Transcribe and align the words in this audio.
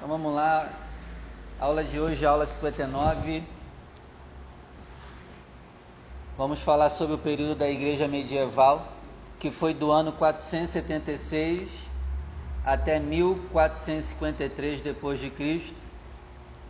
Então 0.00 0.08
vamos 0.08 0.34
lá. 0.34 0.66
Aula 1.60 1.84
de 1.84 2.00
hoje, 2.00 2.24
aula 2.24 2.46
59. 2.46 3.44
Vamos 6.38 6.60
falar 6.60 6.88
sobre 6.88 7.16
o 7.16 7.18
período 7.18 7.54
da 7.54 7.68
igreja 7.68 8.08
medieval, 8.08 8.94
que 9.38 9.50
foi 9.50 9.74
do 9.74 9.92
ano 9.92 10.10
476 10.12 11.68
até 12.64 12.98
1453 12.98 14.80
depois 14.80 15.20
de 15.20 15.28
Cristo. 15.28 15.76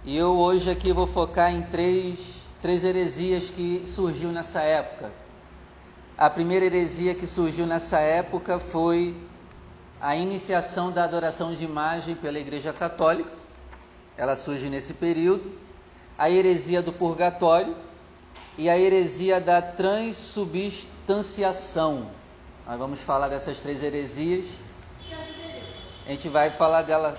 E 0.05 0.17
eu 0.17 0.37
hoje 0.37 0.69
aqui 0.69 0.93
vou 0.93 1.07
focar 1.07 1.53
em 1.53 1.63
três, 1.63 2.19
três 2.61 2.83
heresias 2.83 3.49
que 3.49 3.85
surgiu 3.87 4.33
nessa 4.33 4.61
época. 4.63 5.13
A 6.19 6.29
primeira 6.29 6.65
heresia 6.65 7.15
que 7.15 7.29
surgiu 7.29 7.65
nessa 7.65 8.01
época 8.01 8.59
foi 8.59 9.15
a 10.01 10.17
iniciação 10.17 10.91
da 10.91 11.05
adoração 11.05 11.55
de 11.55 11.63
imagem 11.63 12.15
pela 12.15 12.39
Igreja 12.39 12.73
Católica, 12.73 13.31
ela 14.17 14.35
surge 14.35 14.71
nesse 14.71 14.95
período, 14.95 15.53
a 16.17 16.31
heresia 16.31 16.81
do 16.81 16.91
purgatório 16.93 17.77
e 18.57 18.71
a 18.71 18.79
heresia 18.79 19.41
da 19.41 19.61
transubstanciação. 19.61 22.07
Nós 22.67 22.79
vamos 22.79 23.01
falar 23.01 23.29
dessas 23.29 23.61
três 23.61 23.83
heresias. 23.83 24.47
A 26.07 26.11
gente 26.11 26.29
vai 26.29 26.51
falar 26.51 26.83
dela, 26.83 27.17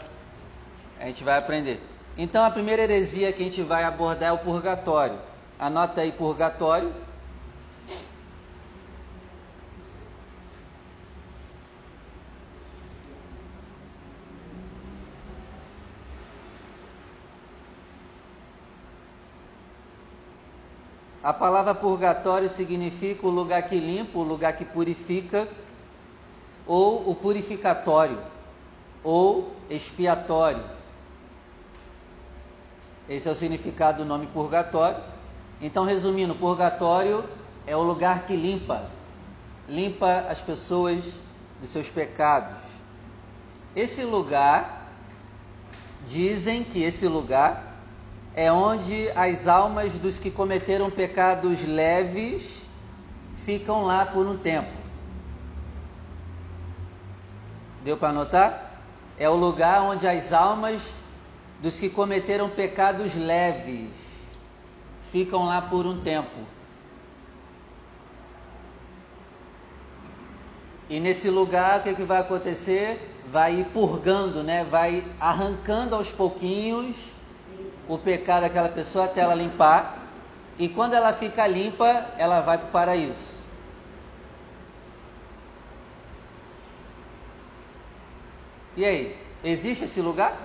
a 0.99 1.05
gente 1.05 1.23
vai 1.23 1.37
aprender. 1.37 1.79
Então, 2.17 2.43
a 2.43 2.51
primeira 2.51 2.81
heresia 2.81 3.31
que 3.31 3.41
a 3.41 3.45
gente 3.45 3.61
vai 3.61 3.83
abordar 3.83 4.29
é 4.29 4.33
o 4.33 4.39
purgatório. 4.39 5.17
Anota 5.59 6.01
aí 6.01 6.11
purgatório. 6.11 6.91
A 21.23 21.31
palavra 21.31 21.75
purgatório 21.75 22.49
significa 22.49 23.27
o 23.27 23.29
lugar 23.29 23.61
que 23.63 23.79
limpa, 23.79 24.17
o 24.17 24.23
lugar 24.23 24.53
que 24.53 24.65
purifica, 24.65 25.47
ou 26.65 27.09
o 27.09 27.13
purificatório, 27.13 28.17
ou 29.03 29.55
expiatório. 29.69 30.63
Esse 33.07 33.27
é 33.27 33.31
o 33.31 33.35
significado 33.35 33.99
do 33.99 34.05
nome 34.05 34.25
purgatório. 34.27 34.97
Então, 35.61 35.83
resumindo, 35.83 36.33
purgatório 36.33 37.23
é 37.67 37.75
o 37.75 37.83
lugar 37.83 38.25
que 38.25 38.35
limpa, 38.35 38.85
limpa 39.67 40.25
as 40.27 40.41
pessoas 40.41 41.05
dos 41.59 41.69
seus 41.69 41.87
pecados. 41.87 42.57
Esse 43.75 44.03
lugar, 44.03 44.87
dizem 46.07 46.63
que 46.63 46.81
esse 46.81 47.07
lugar 47.07 47.70
é 48.35 48.51
onde 48.51 49.09
as 49.11 49.47
almas 49.47 49.97
dos 49.97 50.17
que 50.17 50.31
cometeram 50.31 50.89
pecados 50.89 51.65
leves 51.65 52.61
ficam 53.45 53.83
lá 53.83 54.05
por 54.05 54.25
um 54.25 54.37
tempo. 54.37 54.71
Deu 57.83 57.97
para 57.97 58.09
anotar? 58.09 58.71
É 59.17 59.29
o 59.29 59.35
lugar 59.35 59.81
onde 59.81 60.07
as 60.07 60.31
almas 60.31 60.93
dos 61.61 61.79
que 61.79 61.89
cometeram 61.89 62.49
pecados 62.49 63.15
leves 63.15 63.89
ficam 65.11 65.45
lá 65.45 65.61
por 65.61 65.85
um 65.85 66.01
tempo. 66.01 66.39
E 70.89 70.99
nesse 70.99 71.29
lugar, 71.29 71.79
o 71.79 71.83
que, 71.83 71.93
que 71.93 72.03
vai 72.03 72.19
acontecer? 72.19 73.09
Vai 73.31 73.65
purgando, 73.73 74.43
né? 74.43 74.63
vai 74.63 75.05
arrancando 75.19 75.95
aos 75.95 76.11
pouquinhos 76.11 76.95
o 77.87 77.97
pecado 77.97 78.41
daquela 78.41 78.69
pessoa 78.69 79.05
até 79.05 79.21
ela 79.21 79.35
limpar. 79.35 79.97
E 80.57 80.69
quando 80.69 80.93
ela 80.93 81.13
fica 81.13 81.45
limpa, 81.47 82.05
ela 82.17 82.41
vai 82.41 82.57
para 82.57 82.67
o 82.67 82.71
paraíso. 82.71 83.31
E 88.77 88.85
aí, 88.85 89.17
existe 89.43 89.85
esse 89.85 90.01
lugar? 90.01 90.37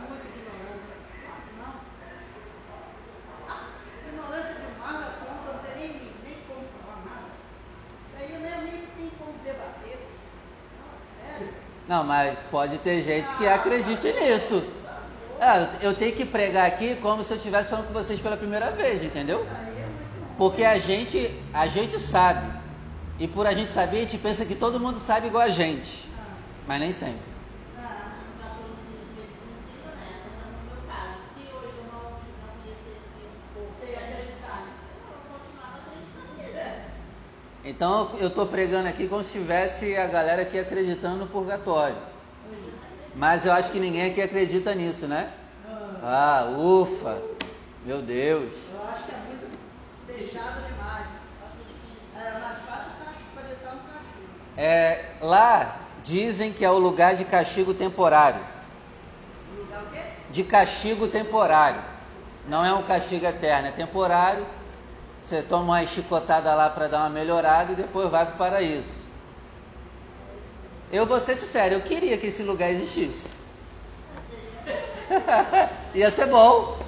Não, 11.89 12.03
mas 12.03 12.37
pode 12.51 12.79
ter 12.79 13.03
gente 13.03 13.33
que 13.37 13.47
acredite 13.47 14.13
nisso. 14.13 14.86
Ah, 15.41 15.69
eu 15.83 15.95
tenho 15.95 16.15
que 16.15 16.25
pregar 16.25 16.67
aqui 16.67 16.97
como 16.97 17.23
se 17.23 17.33
eu 17.33 17.37
estivesse 17.37 17.71
falando 17.71 17.89
com 17.89 17.93
vocês 17.93 18.19
pela 18.21 18.37
primeira 18.37 18.71
vez, 18.71 19.05
entendeu? 19.05 19.47
Porque 20.39 20.65
a 20.65 20.79
gente, 20.79 21.31
a 21.53 21.67
gente 21.67 21.99
sabe. 21.99 22.51
E 23.19 23.29
por 23.29 23.47
a 23.47 23.53
gente 23.53 23.71
saber, 23.71 23.99
a 23.99 24.01
gente 24.01 24.19
pensa 24.19 24.45
que 24.45 24.55
todo 24.55 24.81
mundo 24.81 24.99
sabe 24.99 25.27
igual 25.27 25.45
a 25.45 25.49
gente. 25.49 26.07
Mas 26.67 26.81
nem 26.81 26.93
sempre. 26.93 27.37
Então 37.65 38.13
eu 38.19 38.29
estou 38.29 38.47
pregando 38.47 38.89
aqui 38.89 39.09
como 39.09 39.25
se 39.25 39.33
tivesse 39.33 39.97
a 39.97 40.07
galera 40.07 40.43
aqui 40.43 40.57
acreditando 40.57 41.17
no 41.17 41.27
purgatório. 41.27 41.97
Mas 43.17 43.47
eu 43.47 43.53
acho 43.53 43.73
que 43.73 43.81
ninguém 43.81 44.11
aqui 44.11 44.21
acredita 44.21 44.75
nisso, 44.75 45.07
né? 45.07 45.31
Ah, 46.03 46.53
ufa! 46.55 47.17
Meu 47.83 48.03
Deus! 48.03 48.53
Eu 48.75 48.89
acho 48.91 49.05
que 49.05 49.11
é 49.11 49.19
muito 49.27 49.59
fechado 50.07 50.61
demais. 50.67 51.07
É 52.15 52.39
mais 52.39 52.59
fácil 52.59 52.91
castigo. 53.03 53.79
É, 54.55 55.05
lá 55.23 55.77
dizem 56.05 56.53
que 56.53 56.63
é 56.63 56.71
o 56.71 56.79
lugar 56.79 57.17
de 57.17 57.25
castigo 57.25 57.73
temporário. 57.73 58.41
Lugar 59.57 59.83
o 59.83 59.87
quê? 59.87 60.01
De 60.31 60.45
castigo 60.45 61.09
temporário. 61.09 61.81
Não 62.47 62.63
é 62.67 62.73
um 62.75 62.83
castigo 62.83 63.25
eterno, 63.25 63.69
é 63.69 63.73
temporário. 63.73 64.47
Você 65.23 65.41
toma 65.41 65.63
uma 65.63 65.87
chicotada 65.87 66.55
lá 66.55 66.69
para 66.69 66.87
dar 66.87 66.99
uma 66.99 67.11
melhorada 67.11 67.73
e 67.73 67.77
depois 67.77 68.11
vai 68.11 68.27
para 68.27 68.35
o 68.35 68.39
paraíso. 68.39 68.96
Eu 70.93 71.07
vou 71.07 71.21
ser 71.21 71.37
sincero, 71.37 71.75
eu 71.75 71.81
queria 71.81 72.17
que 72.17 72.29
esse 72.29 72.43
lugar 72.43 72.71
existisse. 72.71 73.31
ia 75.95 76.11
ser 76.11 76.27
bom. 76.27 76.79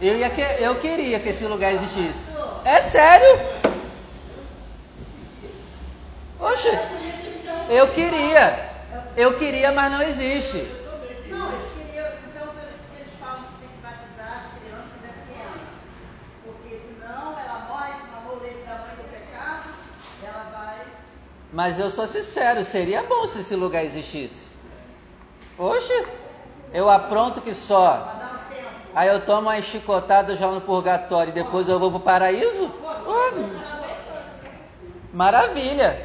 Eu, 0.00 0.16
ia 0.18 0.28
que, 0.30 0.42
eu 0.42 0.74
queria 0.76 1.20
que 1.20 1.28
esse 1.28 1.44
lugar 1.46 1.72
existisse. 1.72 2.30
É 2.64 2.80
sério? 2.80 3.40
Oxe, 6.40 6.68
eu 7.70 7.88
queria. 7.88 8.74
Eu 9.16 9.38
queria, 9.38 9.70
mas 9.72 9.92
não 9.92 10.02
existe. 10.02 10.58
Não, 11.28 11.52
eles 11.52 11.68
queriam, 11.76 12.06
então 12.28 12.48
por 12.48 12.64
isso 12.74 12.88
que 12.90 13.00
eles 13.00 13.12
falam 13.20 13.44
que 13.44 13.60
tem 13.60 13.68
que 13.68 13.80
batizar 13.80 14.44
as 14.44 14.58
crianças 14.58 14.90
quando 14.90 15.08
é 15.08 15.14
pequena. 15.22 15.56
Porque 16.44 16.80
senão 16.88 17.38
ela 17.38 17.66
morre 17.68 17.92
com 18.00 18.06
uma 18.08 18.20
roleta 18.28 18.66
da 18.66 18.78
mãe 18.78 18.96
do 18.96 19.04
pecado, 19.08 19.70
ela 20.22 20.50
vai. 20.52 20.78
Mas 21.54 21.78
eu 21.78 21.88
sou 21.88 22.04
sincero, 22.08 22.64
seria 22.64 23.04
bom 23.04 23.28
se 23.28 23.38
esse 23.38 23.54
lugar 23.54 23.84
existisse. 23.84 24.56
Oxe, 25.56 26.04
eu 26.72 26.90
apronto 26.90 27.40
que 27.40 27.54
só. 27.54 28.12
Aí 28.92 29.06
eu 29.06 29.24
tomo 29.24 29.42
uma 29.42 29.62
chicotada 29.62 30.34
já 30.34 30.48
no 30.48 30.60
purgatório 30.60 31.30
e 31.30 31.32
depois 31.32 31.68
eu 31.68 31.78
vou 31.78 31.92
pro 31.92 32.00
paraíso? 32.00 32.68
Oh, 33.06 33.44
maravilha! 35.12 35.96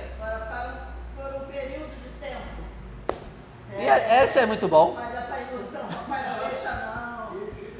É- 3.80 4.22
essa 4.22 4.42
é 4.42 4.46
muito 4.46 4.68
bom. 4.68 4.96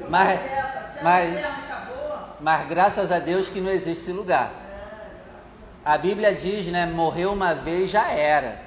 Mas. 0.08 0.40
Mas- 1.02 1.40
Mas 2.40 2.68
graças 2.68 3.12
a 3.12 3.20
Deus 3.20 3.48
que 3.48 3.60
não 3.60 3.70
existe 3.70 4.02
esse 4.02 4.12
lugar. 4.12 4.59
A 5.84 5.96
Bíblia 5.96 6.34
diz, 6.34 6.66
né? 6.66 6.86
Morreu 6.86 7.32
uma 7.32 7.54
vez, 7.54 7.90
já 7.90 8.10
era. 8.10 8.60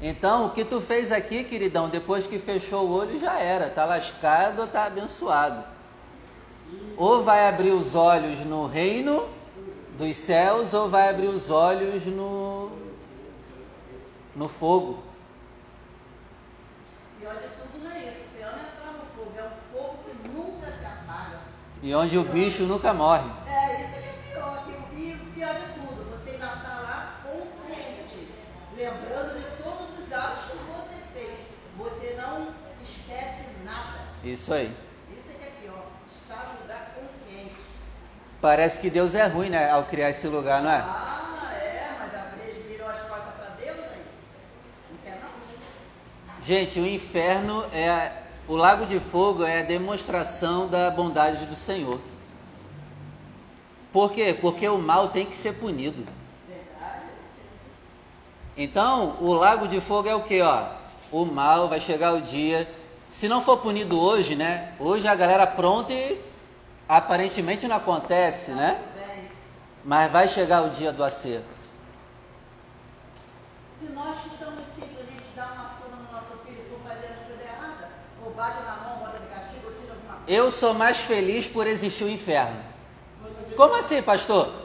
Então, 0.00 0.46
o 0.46 0.50
que 0.50 0.64
tu 0.64 0.80
fez 0.80 1.12
aqui, 1.12 1.44
queridão, 1.44 1.88
depois 1.88 2.26
que 2.26 2.38
fechou 2.38 2.86
o 2.86 2.92
olho, 2.92 3.18
já 3.20 3.38
era. 3.38 3.68
Tá 3.68 3.84
lascado 3.84 4.60
ou 4.62 4.66
tá 4.68 4.84
abençoado. 4.84 5.62
Ou 6.96 7.22
vai 7.22 7.48
abrir 7.48 7.70
os 7.72 7.94
olhos 7.94 8.40
no 8.40 8.66
reino 8.66 9.26
dos 9.98 10.16
céus, 10.16 10.72
ou 10.72 10.88
vai 10.88 11.08
abrir 11.08 11.28
os 11.28 11.50
olhos 11.50 12.04
no, 12.06 12.70
no 14.36 14.48
fogo. 14.48 15.02
pior 17.18 17.34
de 17.34 17.40
tudo 17.48 17.84
não 17.84 17.90
é 17.90 17.98
isso. 18.00 18.18
O 18.32 18.36
pior 18.36 18.52
não 18.52 18.58
é 18.58 18.62
entrar 18.62 18.92
no 18.92 19.04
fogo, 19.16 19.32
é 19.36 19.42
um 19.42 19.76
fogo 19.78 19.98
que 20.04 20.28
nunca 20.28 20.66
se 20.66 20.84
apaga. 20.86 21.38
E 21.82 21.94
onde 21.94 22.16
o 22.18 22.24
bicho 22.24 22.62
nunca 22.64 22.94
morre. 22.94 23.28
É 23.46 23.90
pior. 24.32 24.64
que- 24.64 24.96
E 24.96 25.12
o 25.14 25.32
pior 25.34 25.54
de 25.54 25.72
tudo, 25.74 26.10
você 26.10 26.30
ainda 26.30 26.46
está 26.46 26.80
lá 26.82 27.14
consciente, 27.24 28.28
lembrando 28.80 29.38
de 29.38 29.62
todos 29.62 29.86
os 29.98 30.12
atos 30.12 30.44
que 30.44 30.56
você 30.56 30.96
fez. 31.12 31.38
Você 31.76 32.14
não 32.16 32.48
esquece 32.82 33.44
nada. 33.62 34.00
Isso 34.24 34.52
aí. 34.54 34.74
Isso 35.10 35.28
é 35.28 35.38
que 35.38 35.44
é 35.44 35.52
pior. 35.60 35.84
Estar 36.14 36.54
no 36.54 36.62
lugar 36.62 36.94
consciente. 36.94 37.56
Parece 38.40 38.80
que 38.80 38.88
Deus 38.88 39.14
é 39.14 39.26
ruim, 39.26 39.50
né? 39.50 39.70
Ao 39.70 39.84
criar 39.84 40.10
esse 40.10 40.26
lugar, 40.28 40.62
não 40.62 40.70
é? 40.70 40.78
Ah, 40.78 41.52
é, 41.62 41.96
mas 42.00 42.14
a 42.14 42.32
igreja 42.34 42.66
virou 42.68 42.88
as 42.88 43.02
costas 43.02 43.34
para 43.34 43.54
Deus 43.62 43.78
aí. 43.78 44.02
Não 44.90 44.98
quer 45.04 45.20
não? 45.20 46.44
Gente, 46.44 46.80
o 46.80 46.86
inferno 46.86 47.64
é. 47.74 48.12
O 48.48 48.56
lago 48.56 48.84
de 48.86 48.98
fogo 48.98 49.44
é 49.44 49.60
a 49.60 49.62
demonstração 49.62 50.66
da 50.66 50.90
bondade 50.90 51.44
do 51.46 51.54
Senhor. 51.54 52.00
Por 53.92 54.10
quê? 54.10 54.36
Porque 54.40 54.68
o 54.68 54.78
mal 54.78 55.10
tem 55.10 55.26
que 55.26 55.36
ser 55.36 55.52
punido. 55.52 56.04
Então, 58.56 59.16
o 59.20 59.32
lago 59.32 59.68
de 59.68 59.80
fogo 59.80 60.08
é 60.08 60.14
o 60.14 60.22
que, 60.22 60.40
ó? 60.40 60.64
O 61.10 61.24
mal 61.24 61.68
vai 61.68 61.80
chegar 61.80 62.12
o 62.14 62.20
dia. 62.20 62.68
Se 63.08 63.28
não 63.28 63.42
for 63.42 63.58
punido 63.58 63.98
hoje, 63.98 64.36
né? 64.36 64.74
Hoje 64.78 65.08
a 65.08 65.14
galera 65.14 65.46
pronta 65.46 65.92
e 65.92 66.20
aparentemente 66.88 67.66
não 67.66 67.76
acontece, 67.76 68.52
né? 68.52 68.80
Mas 69.84 70.10
vai 70.12 70.28
chegar 70.28 70.62
o 70.62 70.70
dia 70.70 70.92
do 70.92 71.02
acerto. 71.02 71.46
Se 73.78 73.86
nós 73.86 74.16
que 74.18 74.30
somos 74.38 74.66
simples, 74.74 74.98
a 75.00 75.10
gente 75.10 75.24
dá 75.34 75.46
uma 75.46 75.70
surra 75.70 75.96
no 75.96 76.12
nosso 76.12 76.38
filho 76.44 76.62
por 76.68 76.86
fazer 76.86 77.06
as 77.06 77.26
coisas 77.26 77.44
erradas, 77.44 77.88
ou 78.22 78.30
bate 78.32 78.62
na 78.62 78.76
mão, 78.76 78.98
bota 78.98 79.18
de 79.18 79.26
castigo, 79.26 79.66
ou 79.66 79.72
tira 79.72 79.94
alguma 79.94 80.14
coisa. 80.16 80.30
Eu 80.30 80.50
sou 80.50 80.74
mais 80.74 80.98
feliz 80.98 81.46
por 81.46 81.66
existir 81.66 82.04
o 82.04 82.10
inferno. 82.10 82.60
Como 83.56 83.74
assim, 83.74 84.02
pastor? 84.02 84.59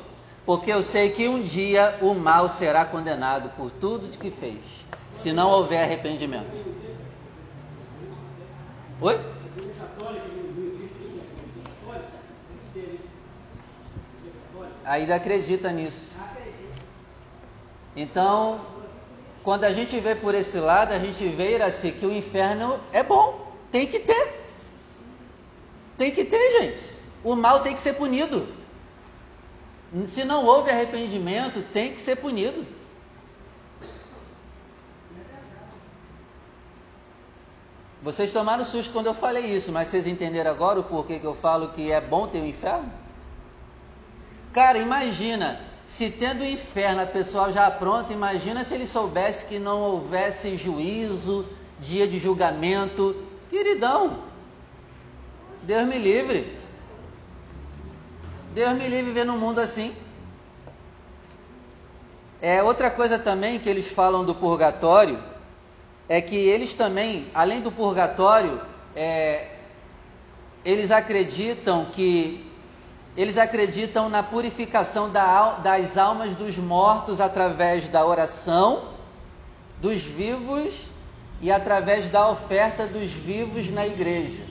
Porque 0.46 0.72
eu 0.72 0.84
sei 0.84 1.10
que 1.10 1.28
um 1.28 1.42
dia 1.42 1.98
o 2.02 2.14
mal 2.14 2.48
será 2.48 2.86
condenado 2.86 3.50
por 3.58 3.72
tudo 3.72 4.08
de 4.08 4.18
que 4.18 4.30
fez, 4.30 4.60
se 5.12 5.34
não 5.34 5.50
houver 5.50 5.84
arrependimento. 5.84 6.46
Oi? 9.02 9.20
Ainda 14.86 15.16
acredita 15.16 15.72
nisso. 15.72 16.14
Então, 17.96 18.60
quando 19.44 19.64
a 19.64 19.72
gente 19.72 20.00
vê 20.00 20.14
por 20.14 20.36
esse 20.36 20.60
lado, 20.60 20.92
a 20.92 21.00
gente 21.00 21.28
vê 21.28 21.60
assim 21.62 21.92
que 21.92 22.06
o 22.06 22.12
inferno 22.12 22.80
é 22.94 23.02
bom, 23.02 23.52
tem 23.72 23.88
que 23.88 24.00
ter. 24.00 24.46
Tem 25.98 26.12
que 26.12 26.24
ter, 26.24 26.62
gente. 26.62 26.84
O 27.24 27.36
mal 27.36 27.62
tem 27.62 27.74
que 27.74 27.82
ser 27.82 27.94
punido. 27.94 28.48
Se 30.06 30.26
não 30.26 30.46
houve 30.46 30.72
arrependimento, 30.72 31.62
tem 31.74 31.94
que 31.94 32.02
ser 32.02 32.18
punido. 32.18 32.66
Vocês 38.02 38.32
tomaram 38.32 38.64
susto 38.64 38.94
quando 38.94 39.08
eu 39.08 39.16
falei 39.16 39.46
isso, 39.46 39.72
mas 39.72 39.88
vocês 39.88 40.06
entenderam 40.06 40.52
agora 40.52 40.80
o 40.80 40.84
porquê 40.84 41.18
que 41.18 41.26
eu 41.26 41.34
falo 41.34 41.70
que 41.70 41.92
é 41.92 42.00
bom 42.00 42.28
ter 42.28 42.40
o 42.40 42.46
inferno? 42.46 42.92
Cara, 44.54 44.78
imagina, 44.78 45.60
se 45.88 46.10
tendo 46.10 46.42
o 46.42 46.48
inferno 46.48 47.02
a 47.02 47.06
pessoa 47.06 47.52
já 47.52 47.70
pronta, 47.72 48.14
imagina 48.14 48.64
se 48.64 48.76
ele 48.76 48.86
soubesse 48.86 49.46
que 49.46 49.58
não 49.58 49.82
houvesse 49.82 50.56
juízo, 50.56 51.48
dia 51.80 52.08
de 52.08 52.20
julgamento. 52.20 53.24
Queridão, 53.50 54.20
Deus 55.64 55.88
me 55.88 55.98
livre. 55.98 56.65
Deus 58.56 58.72
me 58.72 58.88
livre 58.88 59.12
ver 59.12 59.26
num 59.26 59.38
mundo 59.38 59.60
assim. 59.60 59.94
É 62.42 62.64
outra 62.64 62.90
coisa 62.90 63.20
também 63.20 63.60
que 63.60 63.68
eles 63.68 63.92
falam 63.92 64.24
do 64.24 64.34
purgatório 64.34 65.22
é 66.08 66.22
que 66.22 66.38
eles 66.38 66.74
também, 66.74 67.28
além 67.34 67.60
do 67.60 67.70
purgatório, 67.70 68.62
é, 68.96 69.48
eles 70.64 70.90
acreditam 70.90 71.88
que 71.92 72.50
eles 73.18 73.38
acreditam 73.38 74.08
na 74.08 74.24
purificação 74.24 75.10
da 75.10 75.56
das 75.56 75.98
almas 75.98 76.34
dos 76.34 76.58
mortos 76.58 77.20
através 77.20 77.90
da 77.90 78.06
oração 78.06 78.86
dos 79.82 80.02
vivos 80.02 80.86
e 81.42 81.52
através 81.52 82.08
da 82.08 82.30
oferta 82.30 82.88
dos 82.88 83.12
vivos 83.12 83.70
na 83.70 83.86
igreja. 83.86 84.44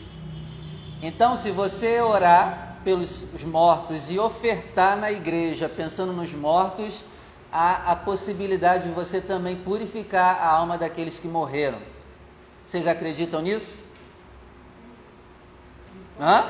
Então, 1.01 1.39
se 1.39 1.51
você 1.51 2.03
orar 2.03 2.74
pelos 2.84 3.32
os 3.32 3.42
mortos 3.42 4.10
e 4.10 4.19
ofertar 4.19 4.96
na 4.96 5.10
igreja 5.10 5.69
pensando 5.69 6.12
nos 6.12 6.32
mortos, 6.34 7.02
há 7.50 7.92
a 7.92 7.96
possibilidade 7.96 8.84
de 8.84 8.90
você 8.90 9.20
também 9.20 9.56
purificar 9.56 10.38
a 10.40 10.48
alma 10.48 10.76
daqueles 10.76 11.19
que 11.19 11.26
morreram. 11.26 11.78
Vocês 12.66 12.86
acreditam 12.86 13.40
nisso? 13.42 13.82
Hã? 16.20 16.44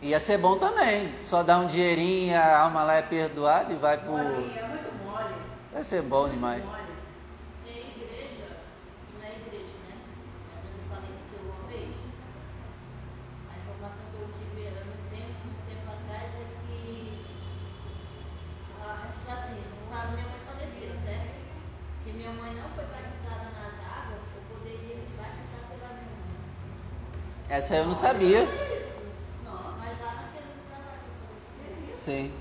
Ia 0.00 0.20
ser 0.20 0.38
bom 0.38 0.56
também. 0.58 1.12
Só 1.22 1.42
dar 1.42 1.58
um 1.58 1.66
dinheirinho, 1.66 2.36
a 2.36 2.58
alma 2.58 2.84
lá 2.84 2.94
é 2.94 3.02
perdoada 3.02 3.72
e 3.72 3.76
vai. 3.76 3.96
Molinha, 4.04 4.60
é. 4.60 4.78
Vai 5.72 5.84
ser 5.84 6.02
bom 6.02 6.28
demais. 6.28 6.64
Mole. 6.64 6.82
Tem 7.64 7.78
igreja, 7.78 8.48
não 9.14 9.24
é 9.24 9.30
igreja, 9.30 9.74
né? 9.86 9.94
Mas 10.54 10.64
eu 10.64 10.88
falei 10.88 11.10
com 11.10 11.22
o 11.22 11.30
seu 11.30 11.40
uma 11.50 11.68
vez. 11.68 11.90
A 13.50 13.58
informação 13.58 14.06
que 14.10 14.22
eu 14.22 14.28
tive 14.38 14.68
há 14.68 14.82
um 14.86 14.98
tempo, 15.10 15.38
um 15.44 15.58
tempo 15.68 15.86
atrás 15.90 16.30
é 16.34 16.46
que 16.66 16.78
ah, 18.80 19.06
antes 19.06 19.28
assim, 19.28 19.62
no 19.66 19.90
caso 19.90 20.12
minha 20.14 20.26
mãe 20.26 20.40
faleceu, 20.46 20.92
certo? 21.04 21.34
Se 22.04 22.10
minha 22.12 22.32
mãe 22.48 22.54
não 22.56 22.68
foi 22.70 22.84
batizada 22.84 23.50
nas 23.52 23.74
águas, 23.84 24.22
eu 24.34 24.42
poderia 24.48 24.96
me 24.96 25.06
batizar 25.16 25.68
pela 25.68 25.88
minha 25.92 26.16
mãe. 26.16 27.56
Essa 27.56 27.76
eu 27.76 27.86
não 27.86 27.94
sabia. 27.94 28.46
Nossa, 29.44 29.76
Mas 29.78 30.00
lá 30.00 30.12
naquele 30.14 30.48
lugar? 30.56 30.98
Sim. 31.96 32.32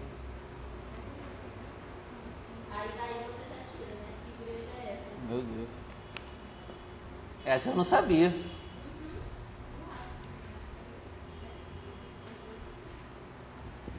Aí 2.71 2.89
daí 2.97 3.25
você 3.25 3.43
já 3.49 3.59
tira, 3.73 3.95
né? 3.95 4.09
Que 4.23 4.31
igreja 4.43 4.71
é 4.77 4.93
essa? 4.93 5.17
Meu 5.29 5.41
Deus. 5.41 5.69
Essa 7.45 7.69
eu 7.69 7.75
não 7.75 7.83
sabia. 7.83 8.33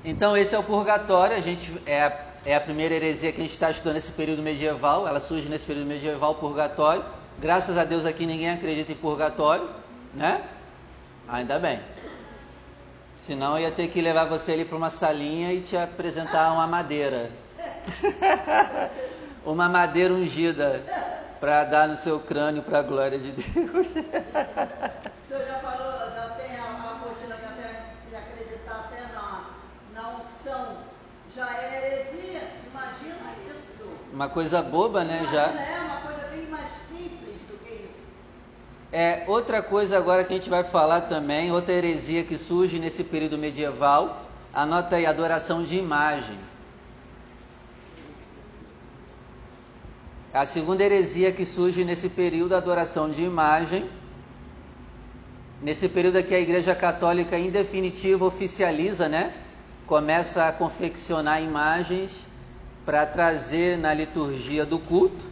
Então 0.05 0.37
esse 0.37 0.55
é 0.55 0.59
o 0.59 0.63
purgatório, 0.63 1.37
a 1.37 1.41
gente 1.41 1.71
é, 1.85 2.28
é 2.45 2.55
a 2.55 2.61
primeira 2.61 2.95
heresia 2.95 3.33
que 3.33 3.41
a 3.41 3.45
gente 3.45 3.53
está 3.53 3.71
estudando 3.71 3.95
nesse 3.95 4.13
período 4.13 4.43
medieval, 4.43 5.07
ela 5.07 5.21
surge 5.21 5.49
nesse 5.49 5.67
período 5.67 5.87
medieval, 5.87 6.35
purgatório. 6.37 7.05
Graças 7.39 7.77
a 7.79 7.85
Deus 7.85 8.05
aqui 8.05 8.27
ninguém 8.27 8.51
acredita 8.51 8.93
em 8.93 8.97
purgatório, 8.97 9.69
né? 10.15 10.43
Ainda 11.29 11.59
bem. 11.59 11.81
Senão 13.17 13.57
eu 13.57 13.65
ia 13.65 13.73
ter 13.73 13.89
que 13.89 14.01
levar 14.01 14.25
você 14.25 14.53
ali 14.53 14.65
para 14.65 14.77
uma 14.77 14.91
salinha 14.91 15.53
e 15.53 15.61
te 15.61 15.77
apresentar 15.77 16.53
uma 16.53 16.67
madeira. 16.67 17.31
uma 19.45 19.69
madeira 19.69 20.15
ungida 20.15 20.83
para 21.41 21.65
dar 21.65 21.89
no 21.89 21.97
seu 21.97 22.21
crânio 22.21 22.63
para 22.63 22.79
a 22.79 22.83
glória 22.83 23.19
de 23.19 23.33
Deus. 23.33 23.87
O 23.87 25.29
senhor 25.29 25.47
já 25.47 25.59
falou, 25.61 26.11
já 26.15 26.29
tem 26.37 26.57
a, 26.57 26.65
a 26.65 26.93
apostila 26.93 27.37
que 27.37 27.45
até 27.45 27.85
de 28.09 28.17
acreditar 28.17 28.87
até 28.87 29.03
na, 29.13 29.51
na 29.95 30.17
unção. 30.17 30.79
Já 31.35 31.49
é 31.55 32.07
heresia? 32.07 32.43
Imagina 32.71 33.33
isso. 33.55 33.89
Uma 34.19 34.29
coisa 34.29 34.61
boba, 34.61 35.05
né, 35.05 35.29
já. 35.31 35.45
É 35.45 35.81
uma 35.81 36.01
coisa 36.01 36.27
bem 36.27 36.49
mais 36.49 36.67
simples 36.89 37.37
do 37.49 37.57
que 37.65 37.73
isso. 37.73 38.17
É 38.93 39.23
outra 39.29 39.63
coisa 39.63 39.97
agora 39.97 40.25
que 40.25 40.33
a 40.33 40.37
gente 40.37 40.51
vai 40.51 40.65
falar 40.65 41.03
também, 41.03 41.53
outra 41.53 41.73
heresia 41.73 42.25
que 42.25 42.37
surge 42.37 42.81
nesse 42.81 43.05
período 43.05 43.39
medieval, 43.39 44.25
anota 44.53 44.97
aí, 44.97 45.07
adoração 45.07 45.63
de 45.63 45.79
imagem. 45.79 46.37
A 50.35 50.45
segunda 50.45 50.83
heresia 50.83 51.31
que 51.31 51.45
surge 51.45 51.85
nesse 51.85 52.09
período, 52.09 52.57
a 52.57 52.59
adoração 52.59 53.09
de 53.09 53.23
imagem. 53.23 53.89
Nesse 55.63 55.89
período 55.89 56.17
aqui 56.17 56.35
a 56.35 56.41
Igreja 56.41 56.75
Católica 56.75 57.39
em 57.39 57.51
definitivo 57.51 58.27
oficializa, 58.27 59.09
né? 59.09 59.33
Começa 59.87 60.49
a 60.49 60.53
confeccionar 60.53 61.41
imagens 61.41 62.27
para 62.89 63.05
trazer 63.05 63.77
na 63.77 63.93
liturgia 63.93 64.65
do 64.65 64.79
culto. 64.79 65.23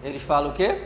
Eles 0.00 0.22
falam 0.22 0.52
o 0.52 0.54
quê? 0.54 0.82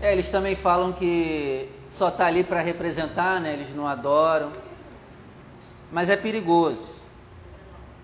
É, 0.00 0.12
eles 0.12 0.28
também 0.28 0.56
falam 0.56 0.92
que 0.92 1.70
só 1.88 2.08
está 2.08 2.26
ali 2.26 2.42
para 2.42 2.60
representar, 2.60 3.40
né? 3.40 3.52
Eles 3.52 3.72
não 3.72 3.86
adoram. 3.86 4.50
Mas 5.92 6.08
é 6.08 6.16
perigoso. 6.16 6.96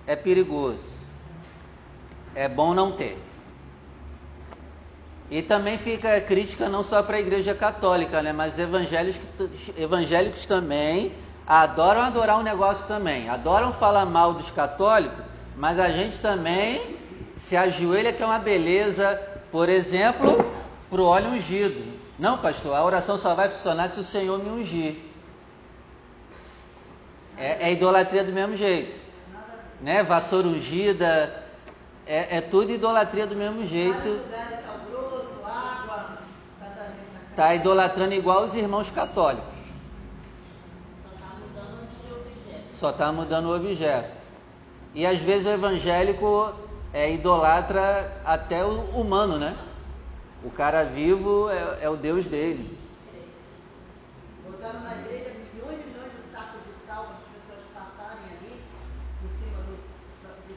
É 0.07 0.15
perigoso. 0.15 0.89
É 2.33 2.47
bom 2.47 2.73
não 2.73 2.93
ter. 2.93 3.21
E 5.33 5.41
também 5.41 5.79
fica 5.79 6.15
a 6.15 6.21
crítica 6.21 6.69
não 6.69 6.83
só 6.83 7.03
para 7.03 7.17
a 7.17 7.19
Igreja 7.19 7.55
Católica, 7.55 8.21
né? 8.21 8.35
Mas 8.35 8.59
evangélicos, 8.59 9.19
evangélicos 9.79 10.45
também 10.45 11.11
adoram 11.47 12.03
adorar 12.03 12.39
um 12.39 12.43
negócio 12.43 12.87
também. 12.87 13.31
Adoram 13.31 13.73
falar 13.73 14.05
mal 14.05 14.35
dos 14.35 14.51
católicos, 14.51 15.25
mas 15.57 15.81
a 15.81 15.89
gente 15.89 16.21
também 16.21 16.99
se 17.35 17.57
ajoelha 17.57 18.13
que 18.13 18.23
é 18.23 18.27
uma 18.27 18.39
beleza, 18.39 19.19
por 19.51 19.71
exemplo, 19.71 20.53
para 20.91 21.01
o 21.01 21.07
óleo 21.07 21.31
ungido. 21.31 21.83
Não, 22.19 22.37
pastor, 22.37 22.77
a 22.77 22.85
oração 22.85 23.17
só 23.17 23.35
vai 23.35 23.49
funcionar 23.49 23.89
se 23.89 24.01
o 24.01 24.05
Senhor 24.05 24.39
me 24.39 24.51
ungir. 24.51 24.97
É, 27.39 27.71
é 27.71 27.73
idolatria 27.73 28.23
do 28.23 28.33
mesmo 28.33 28.55
jeito. 28.55 29.01
Né? 29.81 30.03
Vassoura 30.03 30.47
ungida, 30.47 31.43
é, 32.07 32.37
é 32.37 32.41
tudo 32.43 32.71
idolatria 32.71 33.27
do 33.27 33.35
mesmo 33.35 33.65
jeito. 33.65 34.21
Está 37.33 37.55
idolatrando 37.55 38.13
igual 38.13 38.45
os 38.45 38.55
irmãos 38.55 38.91
católicos. 38.91 39.49
Só 42.71 42.91
está 42.91 43.11
mudando 43.11 43.47
o 43.47 43.57
objeto. 43.57 44.11
E 44.95 45.07
às 45.07 45.19
vezes 45.19 45.47
o 45.47 45.51
evangélico 45.51 46.53
é 46.93 47.11
idolatra 47.11 48.21
até 48.23 48.63
o 48.63 48.83
humano, 48.91 49.39
né? 49.39 49.57
O 50.45 50.51
cara 50.51 50.85
vivo 50.85 51.49
é, 51.49 51.85
é 51.85 51.89
o 51.89 51.97
Deus 51.97 52.29
dele. 52.29 52.79
Botaram 54.45 54.81
na 54.81 54.97
igreja 54.97 55.31
milhões 55.31 55.81
e 55.81 55.89
milhões 55.89 56.13
de 56.13 56.31
sacos 56.31 56.61
de 56.67 56.87
sal 56.87 57.07
para 57.07 57.17
as 57.17 57.25
pessoas 57.33 57.65
passarem 57.73 58.25
ali 58.29 58.61
por 59.23 59.33
cima 59.33 59.57
do 59.63 59.79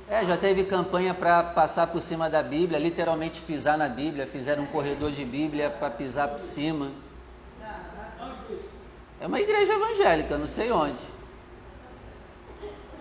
É, 0.07 0.23
já 0.23 0.37
teve 0.37 0.63
campanha 0.65 1.15
para 1.15 1.41
passar 1.41 1.87
por 1.87 1.99
cima 1.99 2.29
da 2.29 2.43
Bíblia, 2.43 2.77
literalmente 2.77 3.41
pisar 3.41 3.75
na 3.75 3.89
Bíblia, 3.89 4.27
fizeram 4.27 4.63
um 4.63 4.67
corredor 4.67 5.11
de 5.11 5.25
Bíblia 5.25 5.69
para 5.69 5.89
pisar 5.89 6.27
por 6.27 6.41
cima. 6.41 6.91
É 9.19 9.25
uma 9.25 9.41
igreja 9.41 9.73
evangélica, 9.73 10.37
não 10.37 10.45
sei 10.45 10.71
onde. 10.71 10.99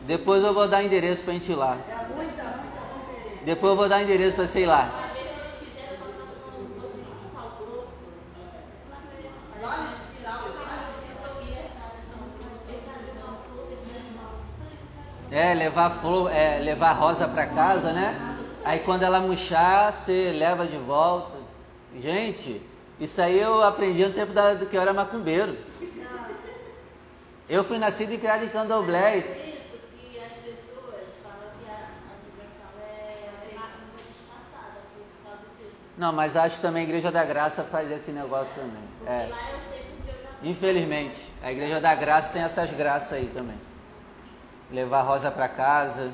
Depois 0.06 0.42
eu 0.42 0.54
vou 0.54 0.66
dar 0.66 0.82
endereço 0.82 1.22
para 1.22 1.32
a 1.32 1.34
gente 1.34 1.52
ir 1.52 1.54
lá. 1.54 1.76
Depois 3.44 3.72
eu 3.72 3.76
vou 3.76 3.88
dar 3.88 4.02
endereço 4.02 4.36
para 4.36 4.60
ir 4.60 4.66
lá. 4.66 5.03
É, 15.34 15.52
levar 15.52 15.90
flor, 15.90 16.30
é, 16.30 16.60
levar 16.60 16.92
rosa 16.92 17.26
para 17.26 17.44
casa, 17.44 17.92
né? 17.92 18.36
Aí 18.64 18.78
quando 18.78 19.02
ela 19.02 19.18
murchar, 19.18 19.92
você 19.92 20.30
leva 20.30 20.64
de 20.64 20.76
volta. 20.76 21.36
Gente, 22.00 22.62
isso 23.00 23.20
aí 23.20 23.40
eu 23.40 23.60
aprendi 23.64 24.04
no 24.04 24.12
tempo 24.12 24.32
da, 24.32 24.54
do 24.54 24.66
que 24.66 24.76
eu 24.76 24.80
era 24.80 24.92
macumbeiro. 24.92 25.58
Eu 27.48 27.64
fui 27.64 27.78
nascido 27.78 28.12
e 28.12 28.18
criado 28.18 28.44
em 28.44 28.48
candomblé. 28.48 29.18
Isso 29.18 29.26
que 29.26 30.18
as 30.18 30.32
pessoas 30.34 31.02
falam 31.24 31.50
que 31.58 31.68
a, 31.68 31.74
a 31.74 32.14
universal 32.22 32.70
macumba 33.56 33.98
disfarçada 34.08 34.80
por 34.94 35.24
causa 35.24 35.42
disso. 35.58 35.76
Não, 35.98 36.12
mas 36.12 36.36
acho 36.36 36.56
que 36.56 36.62
também 36.62 36.82
a 36.82 36.84
Igreja 36.84 37.10
da 37.10 37.24
Graça 37.24 37.64
faz 37.64 37.90
esse 37.90 38.12
negócio 38.12 38.54
também. 38.54 38.84
É. 39.04 39.30
Infelizmente, 40.44 41.28
a 41.42 41.50
Igreja 41.50 41.80
da 41.80 41.92
Graça 41.96 42.32
tem 42.32 42.42
essas 42.42 42.70
graças 42.70 43.12
aí 43.12 43.26
também. 43.34 43.58
Levar 44.70 45.02
rosa 45.02 45.30
para 45.30 45.48
casa. 45.48 46.12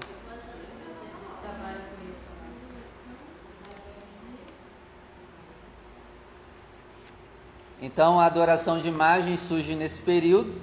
Então 7.81 8.21
a 8.21 8.27
adoração 8.27 8.79
de 8.79 8.89
imagens 8.89 9.41
surge 9.41 9.75
nesse 9.75 10.03
período 10.03 10.61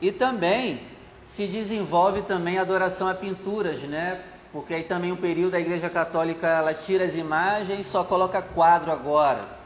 e 0.00 0.12
também 0.12 0.82
se 1.26 1.46
desenvolve 1.46 2.22
também 2.22 2.58
a 2.58 2.62
adoração 2.62 3.08
a 3.08 3.14
pinturas, 3.14 3.80
né? 3.82 4.20
Porque 4.52 4.74
aí 4.74 4.82
também 4.82 5.12
um 5.12 5.16
período 5.16 5.54
a 5.54 5.60
Igreja 5.60 5.88
Católica 5.88 6.46
ela 6.46 6.74
tira 6.74 7.04
as 7.04 7.14
imagens, 7.14 7.86
só 7.86 8.04
coloca 8.04 8.42
quadro 8.42 8.90
agora. 8.90 9.59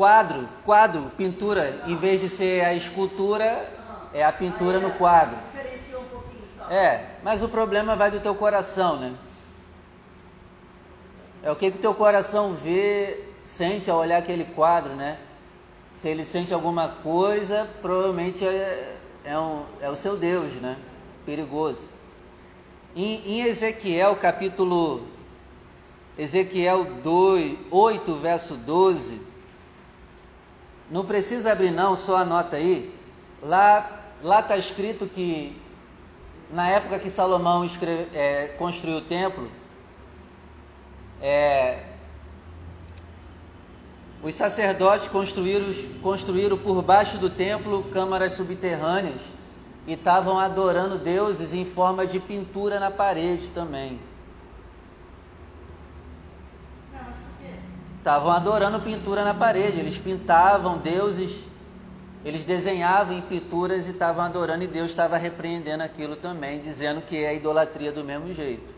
Quadro, 0.00 0.48
quadro, 0.64 1.12
pintura, 1.14 1.82
em 1.86 1.94
vez 1.94 2.22
de 2.22 2.28
ser 2.30 2.64
a 2.64 2.72
escultura, 2.72 3.70
é 4.14 4.24
a 4.24 4.32
pintura 4.32 4.80
no 4.80 4.92
quadro. 4.92 5.36
É, 6.70 7.04
mas 7.22 7.42
o 7.42 7.50
problema 7.50 7.94
vai 7.94 8.10
do 8.10 8.18
teu 8.18 8.34
coração, 8.34 8.96
né? 8.96 9.12
É 11.42 11.50
o 11.50 11.54
que 11.54 11.70
que 11.70 11.76
teu 11.76 11.92
coração 11.92 12.54
vê, 12.54 13.26
sente 13.44 13.90
ao 13.90 13.98
olhar 13.98 14.16
aquele 14.16 14.46
quadro, 14.46 14.94
né? 14.94 15.18
Se 15.92 16.08
ele 16.08 16.24
sente 16.24 16.54
alguma 16.54 16.88
coisa, 16.88 17.68
provavelmente 17.82 18.42
é, 18.42 18.96
é, 19.22 19.38
um, 19.38 19.64
é 19.82 19.90
o 19.90 19.96
seu 19.96 20.16
Deus, 20.16 20.54
né? 20.54 20.78
Perigoso. 21.26 21.90
Em, 22.96 23.20
em 23.32 23.42
Ezequiel, 23.42 24.16
capítulo 24.16 25.06
Ezequiel 26.16 26.86
2, 27.02 27.58
8, 27.70 28.14
verso 28.14 28.54
12, 28.54 29.28
não 30.90 31.04
precisa 31.04 31.52
abrir 31.52 31.70
não, 31.70 31.96
só 31.96 32.16
anota 32.16 32.56
aí. 32.56 32.94
Lá 33.42 34.00
lá 34.22 34.40
está 34.40 34.56
escrito 34.56 35.06
que 35.06 35.56
na 36.50 36.68
época 36.68 36.98
que 36.98 37.08
Salomão 37.08 37.64
escreve, 37.64 38.08
é, 38.16 38.48
construiu 38.58 38.98
o 38.98 39.02
templo, 39.02 39.50
é, 41.22 41.84
os 44.22 44.34
sacerdotes 44.34 45.08
construíram, 45.08 45.72
construíram 46.02 46.58
por 46.58 46.82
baixo 46.82 47.16
do 47.18 47.30
templo 47.30 47.84
câmaras 47.84 48.32
subterrâneas 48.32 49.20
e 49.86 49.94
estavam 49.94 50.38
adorando 50.38 50.98
deuses 50.98 51.54
em 51.54 51.64
forma 51.64 52.06
de 52.06 52.20
pintura 52.20 52.78
na 52.78 52.90
parede 52.90 53.48
também. 53.50 53.98
Não, 56.92 57.00
mas 57.00 57.14
por 57.14 57.38
quê? 57.40 57.54
Estavam 58.00 58.32
adorando 58.32 58.80
pintura 58.80 59.24
na 59.24 59.32
parede, 59.32 59.78
eles 59.78 59.98
pintavam 59.98 60.78
deuses, 60.78 61.44
eles 62.24 62.42
desenhavam 62.42 63.16
em 63.16 63.22
pinturas 63.22 63.86
e 63.86 63.92
estavam 63.92 64.24
adorando, 64.24 64.64
e 64.64 64.66
Deus 64.66 64.90
estava 64.90 65.16
repreendendo 65.16 65.82
aquilo 65.82 66.16
também, 66.16 66.60
dizendo 66.60 67.00
que 67.00 67.16
é 67.16 67.36
idolatria 67.36 67.92
do 67.92 68.02
mesmo 68.02 68.34
jeito. 68.34 68.74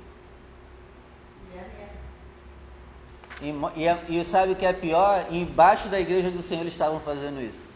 E. 3.42 3.48
E, 3.76 4.20
e 4.20 4.24
sabe 4.24 4.52
o 4.52 4.56
que 4.56 4.64
é 4.64 4.72
pior? 4.72 5.26
Embaixo 5.30 5.88
da 5.88 5.98
igreja 5.98 6.30
do 6.30 6.40
Senhor 6.40 6.60
eles 6.60 6.74
estavam 6.74 7.00
fazendo 7.00 7.40
isso. 7.40 7.72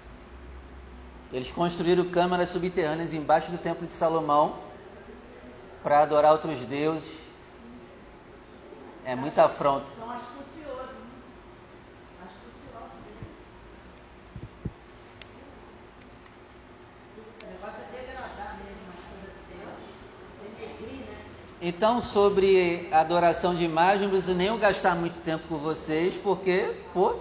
Eles 1.33 1.51
construíram 1.51 2.09
câmaras 2.09 2.51
subterrâneas 2.51 3.13
embaixo 3.13 3.51
do 3.51 3.59
templo 3.59 3.85
de 3.85 3.93
Salomão 3.93 4.61
para 5.83 6.03
adorar 6.03 6.33
outros 6.33 6.61
deuses. 6.67 7.11
É 9.05 9.17
muita 9.17 9.45
afronta. 9.45 9.87
São 9.97 10.11
astuciosos, 10.11 10.95
né? 10.95 11.11
Astuciosos. 12.25 12.99
né? 13.07 13.27
O 17.43 17.47
negócio 17.53 17.81
é 17.83 18.01
degradar 18.01 18.59
mesmo 18.59 18.87
as 18.95 19.03
coisas 19.11 19.33
de 19.37 19.43
Deus. 19.59 19.79
Denegrir, 20.43 21.07
né? 21.07 21.19
Então, 21.69 22.01
sobre 22.01 22.89
adoração 22.93 23.53
de 23.53 23.65
imagem, 23.65 24.03
não 24.03 24.11
preciso 24.11 24.35
nem 24.35 24.57
gastar 24.57 24.95
muito 24.95 25.19
tempo 25.19 25.49
com 25.49 25.59
vocês, 25.59 26.15
porque, 26.17 26.77
pô, 26.95 27.17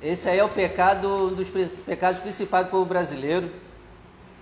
esse 0.00 0.26
aí 0.26 0.38
é 0.38 0.44
o 0.44 0.48
pecado, 0.48 1.06
um 1.06 1.34
dos 1.34 1.50
pecados 1.84 2.22
principais 2.22 2.64
do 2.64 2.70
povo 2.70 2.86
brasileiro. 2.86 3.52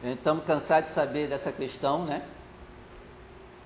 Estamos 0.05 0.45
cansados 0.45 0.91
de 0.91 0.95
saber 0.95 1.27
dessa 1.27 1.51
questão, 1.51 2.05
né? 2.05 2.23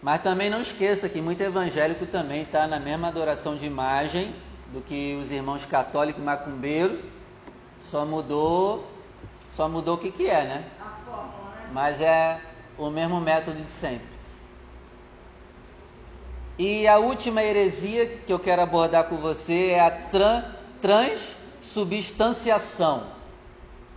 Mas 0.00 0.23
também 0.23 0.49
não 0.49 0.62
esqueça 0.62 1.11
que 1.11 1.21
muito 1.21 1.42
evangélico 1.42 2.06
também 2.06 2.40
está 2.40 2.66
na 2.66 2.80
mesma 2.80 3.09
adoração 3.09 3.56
de 3.56 3.66
imagem 3.66 4.35
do 4.73 4.80
que 4.80 5.14
os 5.21 5.30
irmãos 5.30 5.66
católicos 5.66 6.23
e 6.23 6.25
macumbeiro, 6.25 7.02
só 7.83 8.06
mudou, 8.06 8.90
só 9.52 9.68
mudou 9.68 9.97
o 9.97 9.99
que, 9.99 10.11
que 10.11 10.26
é, 10.26 10.42
né? 10.42 10.64
A 10.80 10.85
fórmula, 11.04 11.50
né? 11.54 11.71
mas 11.71 12.00
é 12.00 12.40
o 12.78 12.88
mesmo 12.88 13.21
método 13.21 13.61
de 13.61 13.71
sempre. 13.71 14.13
E 16.56 16.87
a 16.87 16.99
última 16.99 17.42
heresia 17.42 18.06
que 18.06 18.32
eu 18.32 18.38
quero 18.38 18.62
abordar 18.62 19.08
com 19.08 19.16
você 19.16 19.70
é 19.70 19.80
a 19.80 19.90
tran, 19.90 20.44
transubstanciação. 20.80 23.08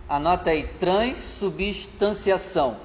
Anota 0.08 0.50
aí, 0.50 0.66
transubstanciação. 0.66 2.80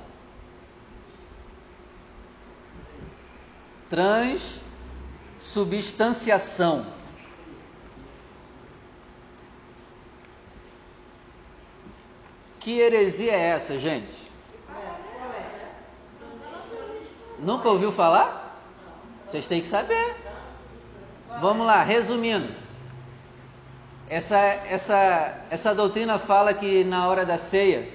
Transubstanciação. 3.90 6.86
Que 12.60 12.80
heresia 12.80 13.32
é 13.32 13.50
essa, 13.50 13.80
gente? 13.80 14.14
Nunca 17.40 17.70
ouviu 17.70 17.92
falar? 17.92 18.43
Vocês 19.34 19.48
têm 19.48 19.62
que 19.62 19.68
saber. 19.68 20.16
Vamos 21.42 21.66
lá, 21.66 21.82
resumindo. 21.82 22.54
Essa, 24.08 24.38
essa, 24.38 25.42
essa 25.50 25.74
doutrina 25.74 26.20
fala 26.20 26.54
que 26.54 26.84
na 26.84 27.08
hora 27.08 27.26
da 27.26 27.36
ceia, 27.36 27.92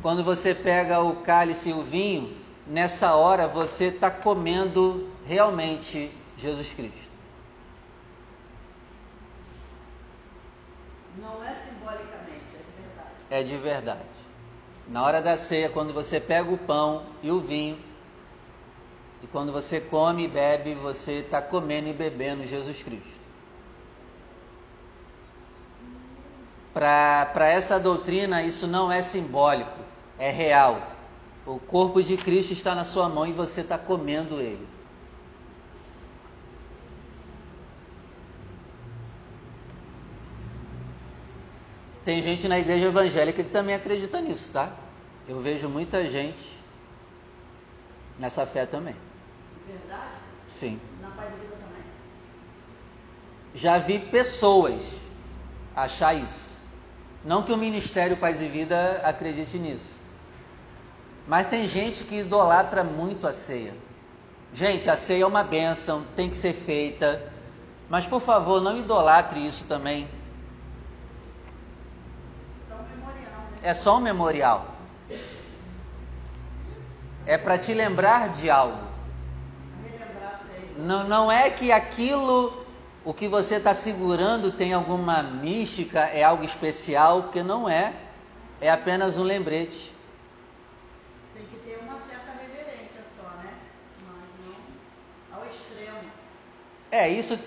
quando 0.00 0.24
você 0.24 0.54
pega 0.54 0.98
o 1.00 1.16
cálice 1.16 1.68
e 1.68 1.72
o 1.74 1.82
vinho, 1.82 2.34
nessa 2.66 3.14
hora 3.14 3.46
você 3.46 3.88
está 3.88 4.10
comendo 4.10 5.10
realmente 5.26 6.10
Jesus 6.38 6.72
Cristo. 6.72 7.10
Não 11.18 11.44
é 11.44 11.54
simbolicamente, 11.54 12.46
é 12.54 12.62
de 12.62 12.80
verdade. 12.80 13.10
É 13.28 13.42
de 13.42 13.56
verdade. 13.58 14.00
Na 14.88 15.02
hora 15.02 15.20
da 15.20 15.36
ceia, 15.36 15.68
quando 15.68 15.92
você 15.92 16.18
pega 16.18 16.50
o 16.50 16.56
pão 16.56 17.02
e 17.22 17.30
o 17.30 17.40
vinho, 17.40 17.78
e 19.22 19.26
quando 19.28 19.52
você 19.52 19.80
come 19.80 20.24
e 20.24 20.28
bebe, 20.28 20.74
você 20.74 21.20
está 21.20 21.40
comendo 21.40 21.88
e 21.88 21.92
bebendo 21.92 22.44
Jesus 22.44 22.82
Cristo. 22.82 23.22
Para 26.74 27.46
essa 27.46 27.78
doutrina, 27.78 28.42
isso 28.42 28.66
não 28.66 28.90
é 28.90 29.00
simbólico, 29.00 29.78
é 30.18 30.30
real. 30.30 30.90
O 31.46 31.58
corpo 31.58 32.02
de 32.02 32.16
Cristo 32.16 32.52
está 32.52 32.74
na 32.74 32.84
sua 32.84 33.08
mão 33.08 33.26
e 33.26 33.32
você 33.32 33.60
está 33.60 33.78
comendo 33.78 34.40
ele. 34.40 34.66
Tem 42.04 42.20
gente 42.20 42.48
na 42.48 42.58
igreja 42.58 42.86
evangélica 42.86 43.44
que 43.44 43.50
também 43.50 43.76
acredita 43.76 44.20
nisso, 44.20 44.50
tá? 44.50 44.72
Eu 45.28 45.40
vejo 45.40 45.68
muita 45.68 46.08
gente 46.08 46.58
nessa 48.18 48.44
fé 48.44 48.66
também. 48.66 48.96
Sim. 50.52 50.80
Na 51.00 51.10
paz 51.10 51.30
de 51.30 51.46
também. 51.46 51.82
Já 53.54 53.78
vi 53.78 53.98
pessoas 53.98 54.82
achar 55.74 56.14
isso. 56.14 56.50
Não 57.24 57.42
que 57.42 57.52
o 57.52 57.56
Ministério 57.56 58.16
Paz 58.16 58.42
e 58.42 58.48
Vida 58.48 59.00
acredite 59.04 59.58
nisso. 59.58 59.96
Mas 61.26 61.46
tem 61.46 61.68
gente 61.68 62.04
que 62.04 62.20
idolatra 62.20 62.82
muito 62.82 63.26
a 63.26 63.32
ceia. 63.32 63.74
Gente, 64.52 64.90
a 64.90 64.96
ceia 64.96 65.22
é 65.22 65.26
uma 65.26 65.42
bênção, 65.42 66.04
tem 66.16 66.28
que 66.28 66.36
ser 66.36 66.52
feita. 66.52 67.32
Mas 67.88 68.06
por 68.06 68.20
favor, 68.20 68.60
não 68.60 68.76
idolatre 68.76 69.46
isso 69.46 69.64
também. 69.64 70.04
Né? 70.04 70.08
É 73.62 73.74
só 73.74 73.96
um 73.96 74.00
memorial. 74.00 74.66
É 77.24 77.38
para 77.38 77.56
te 77.56 77.72
lembrar 77.72 78.30
de 78.30 78.50
algo. 78.50 78.91
Não, 80.76 81.04
não 81.04 81.30
é 81.30 81.50
que 81.50 81.70
aquilo, 81.70 82.64
o 83.04 83.12
que 83.12 83.28
você 83.28 83.56
está 83.56 83.74
segurando, 83.74 84.52
tem 84.52 84.72
alguma 84.72 85.22
mística, 85.22 86.00
é 86.00 86.22
algo 86.22 86.44
especial, 86.44 87.24
porque 87.24 87.42
não 87.42 87.68
é. 87.68 87.94
É 88.60 88.70
apenas 88.70 89.18
um 89.18 89.22
lembrete. 89.22 89.92
Tem 91.34 91.44
que 91.46 91.56
ter 91.56 91.78
uma 91.82 91.98
certa 91.98 92.30
reverência 92.40 93.02
só, 93.16 93.28
né? 93.42 93.54
Mas 94.06 94.46
não 94.46 95.38
ao 95.38 95.46
extremo. 95.46 96.10
É, 96.90 97.08
isso, 97.08 97.38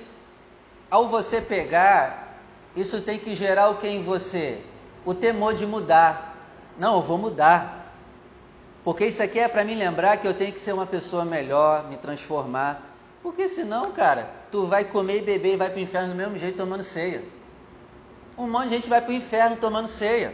ao 0.91 1.08
você 1.08 1.39
pegar, 1.39 2.38
isso 2.75 3.01
tem 3.01 3.17
que 3.17 3.34
gerar 3.34 3.70
o 3.70 3.77
que 3.77 3.88
em 3.88 4.03
você? 4.03 4.62
O 5.05 5.13
temor 5.13 5.53
de 5.53 5.65
mudar. 5.65 6.36
Não, 6.77 6.96
eu 6.96 7.01
vou 7.01 7.17
mudar. 7.17 7.94
Porque 8.84 9.05
isso 9.05 9.24
aqui 9.24 9.39
é 9.39 9.48
para 9.48 9.63
me 9.63 9.74
lembrar 9.74 10.17
que 10.17 10.27
eu 10.27 10.34
tenho 10.34 10.51
que 10.51 10.60
ser 10.60 10.74
uma 10.74 10.86
pessoa 10.86 11.25
melhor, 11.25 11.88
me 11.88 11.98
transformar. 11.98 12.95
Porque 13.25 13.48
senão, 13.48 13.91
cara, 13.91 14.29
tu 14.51 14.67
vai 14.67 14.86
comer 14.86 15.17
e 15.17 15.25
beber 15.25 15.53
e 15.53 15.58
vai 15.58 15.67
para 15.67 15.79
o 15.79 15.82
inferno 15.82 16.10
do 16.10 16.15
mesmo 16.15 16.38
jeito 16.38 16.58
tomando 16.58 16.84
ceia. 16.84 17.24
Um 18.38 18.48
monte 18.48 18.65
de 18.65 18.75
gente 18.75 18.88
vai 18.88 19.01
para 19.01 19.10
o 19.10 19.15
inferno 19.15 19.55
tomando 19.55 19.88
ceia. 19.88 20.32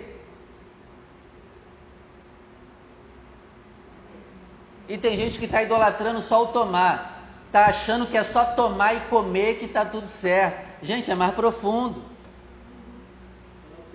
E 4.90 4.98
tem 4.98 5.16
gente 5.16 5.40
que 5.40 5.46
está 5.46 5.64
idolatrando 5.64 6.20
só 6.20 6.44
o 6.44 6.48
tomar. 6.48 7.24
Está 7.48 7.68
achando 7.68 8.08
que 8.08 8.18
é 8.18 8.24
só 8.24 8.44
tomar 8.44 8.94
e 8.94 9.00
comer 9.10 9.58
que 9.58 9.68
está 9.68 9.86
tudo 9.86 10.10
certo. 10.10 10.84
Gente, 10.84 11.10
é 11.10 11.16
mais 11.16 11.34
profundo. 11.34 12.04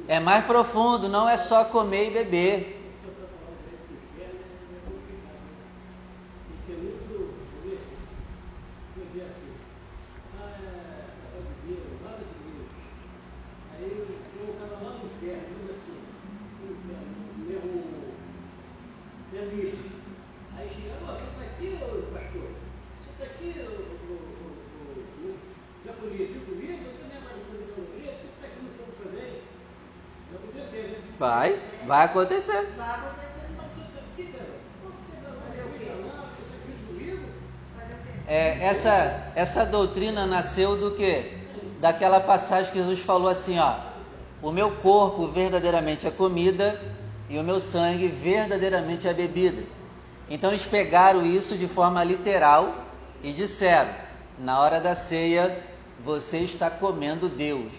É 0.08 0.18
mais 0.18 0.42
profundo, 0.46 1.06
não 1.06 1.28
é 1.28 1.36
só 1.36 1.66
comer 1.66 2.06
e 2.06 2.10
beber. 2.12 2.76
Aí 20.56 20.70
chegava, 20.74 21.12
você 21.12 21.24
está 21.24 21.42
aqui, 21.44 21.78
ô 21.80 22.12
pastor? 22.12 22.48
Você 23.00 23.10
está 23.12 23.24
aqui, 23.24 23.54
ô, 23.60 23.70
ô, 23.70 24.12
ô, 24.12 24.16
ô, 24.80 25.28
ô, 25.28 25.36
japonês, 25.84 26.30
viu 26.30 26.40
comigo? 26.46 26.84
Você 26.84 27.04
não 27.04 27.16
é 27.16 27.20
mais 27.20 27.36
do 27.36 27.44
coração 27.52 27.84
do 27.84 27.92
grego? 27.96 28.16
Por 28.16 28.20
que 28.20 28.26
você 28.26 28.34
está 28.34 28.46
aqui 28.46 28.60
no 28.64 28.70
fogo 28.76 28.92
também? 29.02 29.42
Vai 30.30 30.38
acontecer, 30.40 30.82
né? 30.88 31.05
Vai, 31.18 31.58
vai 31.86 32.04
acontecer. 32.04 32.68
Vai? 32.76 33.16
É, 38.28 38.64
essa, 38.64 39.30
essa 39.36 39.64
doutrina 39.64 40.26
nasceu 40.26 40.76
do 40.76 40.96
que? 40.96 41.32
Daquela 41.80 42.18
passagem 42.18 42.72
que 42.72 42.78
Jesus 42.78 42.98
falou 42.98 43.28
assim, 43.28 43.58
ó. 43.58 43.76
O 44.42 44.50
meu 44.50 44.70
corpo 44.76 45.28
verdadeiramente 45.28 46.06
é 46.06 46.10
comida 46.10 46.80
e 47.28 47.38
o 47.38 47.44
meu 47.44 47.60
sangue 47.60 48.08
verdadeiramente 48.08 49.06
é 49.06 49.14
bebida. 49.14 49.62
Então 50.28 50.50
eles 50.50 50.66
pegaram 50.66 51.24
isso 51.24 51.56
de 51.56 51.68
forma 51.68 52.02
literal 52.02 52.74
e 53.22 53.32
disseram: 53.32 53.90
na 54.38 54.60
hora 54.60 54.80
da 54.80 54.94
ceia 54.94 55.62
você 56.04 56.38
está 56.38 56.68
comendo 56.68 57.28
Deus. 57.28 57.72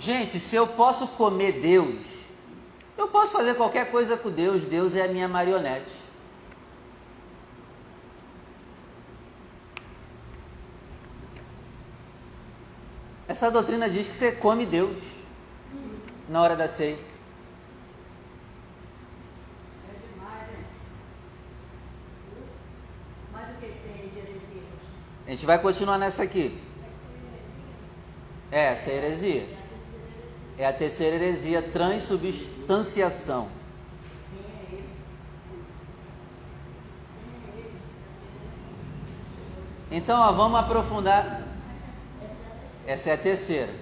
Gente, 0.00 0.40
se 0.40 0.56
eu 0.56 0.66
posso 0.66 1.06
comer 1.08 1.60
Deus, 1.60 2.00
eu 2.96 3.06
posso 3.08 3.32
fazer 3.32 3.54
qualquer 3.54 3.90
coisa 3.90 4.16
com 4.16 4.30
Deus, 4.30 4.64
Deus 4.64 4.96
é 4.96 5.04
a 5.04 5.08
minha 5.08 5.28
marionete. 5.28 5.92
Essa 13.28 13.50
doutrina 13.50 13.90
diz 13.90 14.08
que 14.08 14.16
você 14.16 14.32
come 14.32 14.64
Deus 14.64 14.96
na 16.30 16.40
hora 16.40 16.56
da 16.56 16.66
ceia. 16.66 16.96
É 19.86 20.14
demais, 20.14 20.48
hein? 20.48 20.64
Mas 23.34 23.50
o 23.50 23.54
que 23.60 23.66
que 23.66 23.78
tem 23.80 23.92
aí 24.02 24.08
de 24.08 24.18
heresia? 24.18 24.62
A 25.26 25.30
gente 25.30 25.44
vai 25.44 25.58
continuar 25.58 25.98
nessa 25.98 26.22
aqui. 26.22 26.58
É, 28.50 28.72
essa 28.72 28.90
é 28.90 28.94
heresia. 28.94 29.59
É 30.60 30.66
a 30.66 30.74
terceira 30.74 31.16
heresia, 31.16 31.62
transubstanciação. 31.62 33.48
Então, 39.90 40.20
ó, 40.20 40.30
vamos 40.32 40.60
aprofundar. 40.60 41.44
Essa 42.86 43.08
é 43.08 43.12
a 43.14 43.16
terceira. 43.16 43.72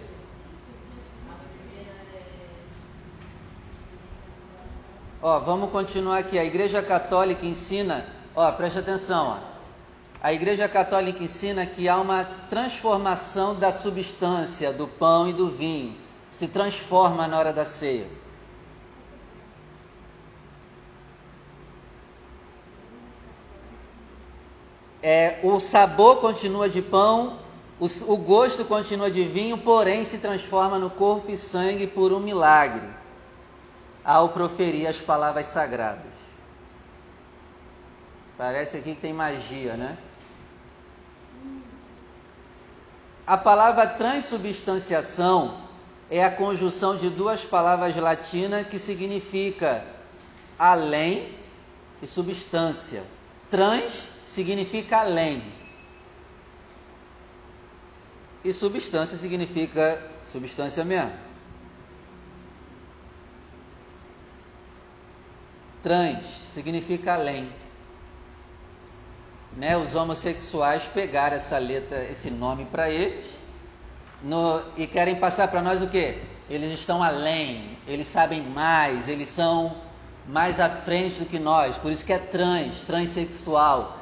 Ó, 5.20 5.40
vamos 5.40 5.72
continuar 5.72 6.18
aqui. 6.18 6.38
A 6.38 6.44
Igreja 6.44 6.80
Católica 6.80 7.44
ensina, 7.44 8.06
ó, 8.36 8.52
preste 8.52 8.78
atenção, 8.78 9.30
ó. 9.30 9.38
A 10.22 10.32
Igreja 10.32 10.68
Católica 10.68 11.24
ensina 11.24 11.66
que 11.66 11.88
há 11.88 11.96
uma 11.96 12.24
transformação 12.48 13.56
da 13.56 13.72
substância 13.72 14.72
do 14.72 14.86
pão 14.86 15.28
e 15.28 15.32
do 15.32 15.50
vinho, 15.50 16.06
se 16.30 16.48
transforma 16.48 17.26
na 17.26 17.38
hora 17.38 17.52
da 17.52 17.64
ceia. 17.64 18.06
É, 25.02 25.38
o 25.42 25.60
sabor 25.60 26.16
continua 26.20 26.68
de 26.68 26.82
pão, 26.82 27.38
o, 27.78 27.86
o 28.12 28.16
gosto 28.16 28.64
continua 28.64 29.10
de 29.10 29.24
vinho, 29.24 29.56
porém 29.56 30.04
se 30.04 30.18
transforma 30.18 30.78
no 30.78 30.90
corpo 30.90 31.30
e 31.30 31.36
sangue 31.36 31.86
por 31.86 32.12
um 32.12 32.18
milagre, 32.18 32.88
ao 34.04 34.30
proferir 34.30 34.88
as 34.88 35.00
palavras 35.00 35.46
sagradas. 35.46 36.18
Parece 38.36 38.76
aqui 38.76 38.94
que 38.94 39.00
tem 39.00 39.12
magia, 39.12 39.76
né? 39.76 39.96
A 43.26 43.36
palavra 43.36 43.86
transubstanciação 43.86 45.67
é 46.10 46.24
a 46.24 46.30
conjunção 46.30 46.96
de 46.96 47.10
duas 47.10 47.44
palavras 47.44 47.94
latinas 47.96 48.66
que 48.66 48.78
significa 48.78 49.84
além 50.58 51.34
e 52.00 52.06
substância. 52.06 53.04
Trans 53.50 54.06
significa 54.24 54.98
além. 55.00 55.42
E 58.42 58.52
substância 58.52 59.18
significa 59.18 60.02
substância 60.24 60.84
mesmo. 60.84 61.12
Trans 65.82 66.24
significa 66.26 67.14
além. 67.14 67.52
Né? 69.56 69.76
Os 69.76 69.94
homossexuais 69.94 70.84
pegaram 70.88 71.36
essa 71.36 71.58
letra, 71.58 72.04
esse 72.04 72.30
nome 72.30 72.64
para 72.64 72.88
eles 72.90 73.37
no, 74.22 74.62
e 74.76 74.86
querem 74.86 75.16
passar 75.16 75.48
para 75.48 75.62
nós 75.62 75.82
o 75.82 75.88
que? 75.88 76.18
Eles 76.50 76.72
estão 76.72 77.02
além, 77.02 77.78
eles 77.86 78.08
sabem 78.08 78.42
mais, 78.42 79.08
eles 79.08 79.28
são 79.28 79.76
mais 80.26 80.58
à 80.60 80.68
frente 80.68 81.20
do 81.20 81.26
que 81.26 81.38
nós, 81.38 81.76
por 81.76 81.92
isso 81.92 82.04
que 82.04 82.12
é 82.12 82.18
trans, 82.18 82.82
transexual. 82.84 83.98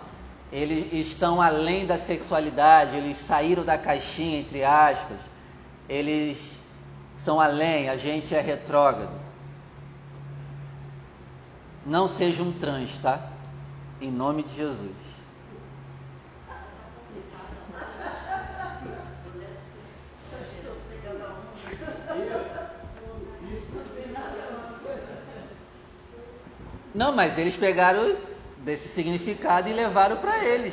Eles 0.53 0.93
estão 0.93 1.43
além 1.43 1.87
da 1.87 1.99
sexualidade, 1.99 2.97
eles 2.97 3.17
saíram 3.17 3.65
da 3.65 3.77
caixinha, 3.77 4.41
entre 4.41 4.65
aspas. 4.65 5.19
Eles 5.89 6.57
são 7.17 7.41
além, 7.41 7.89
a 7.89 7.97
gente 7.97 8.35
é 8.35 8.41
retrógrado. 8.41 9.11
Não 11.85 12.07
seja 12.07 12.43
um 12.43 12.53
trans, 12.53 12.99
tá? 12.99 13.21
Em 14.01 14.11
nome 14.11 14.43
de 14.45 14.55
Jesus. 14.55 15.17
Não, 26.97 27.13
mas 27.13 27.37
eles 27.37 27.55
pegaram 27.55 28.17
desse 28.57 28.89
significado 28.89 29.69
e 29.69 29.73
levaram 29.75 30.17
para 30.17 30.43
eles. 30.43 30.73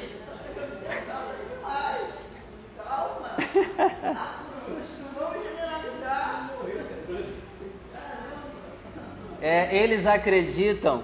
Calma. 2.78 3.36
É, 9.46 9.76
eles 9.76 10.06
acreditam 10.08 11.04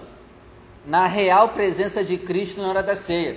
na 0.86 1.06
real 1.08 1.50
presença 1.50 2.06
de 2.06 2.18
Cristo 2.18 2.62
na 2.62 2.70
hora 2.70 2.82
da 2.82 2.96
ceia. 2.96 3.36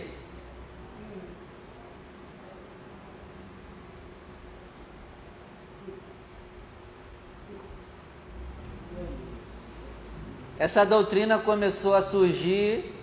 Essa 10.63 10.87
doutrina 10.87 11.41
começou 11.41 11.93
a 11.93 12.01
surgir 12.01 12.95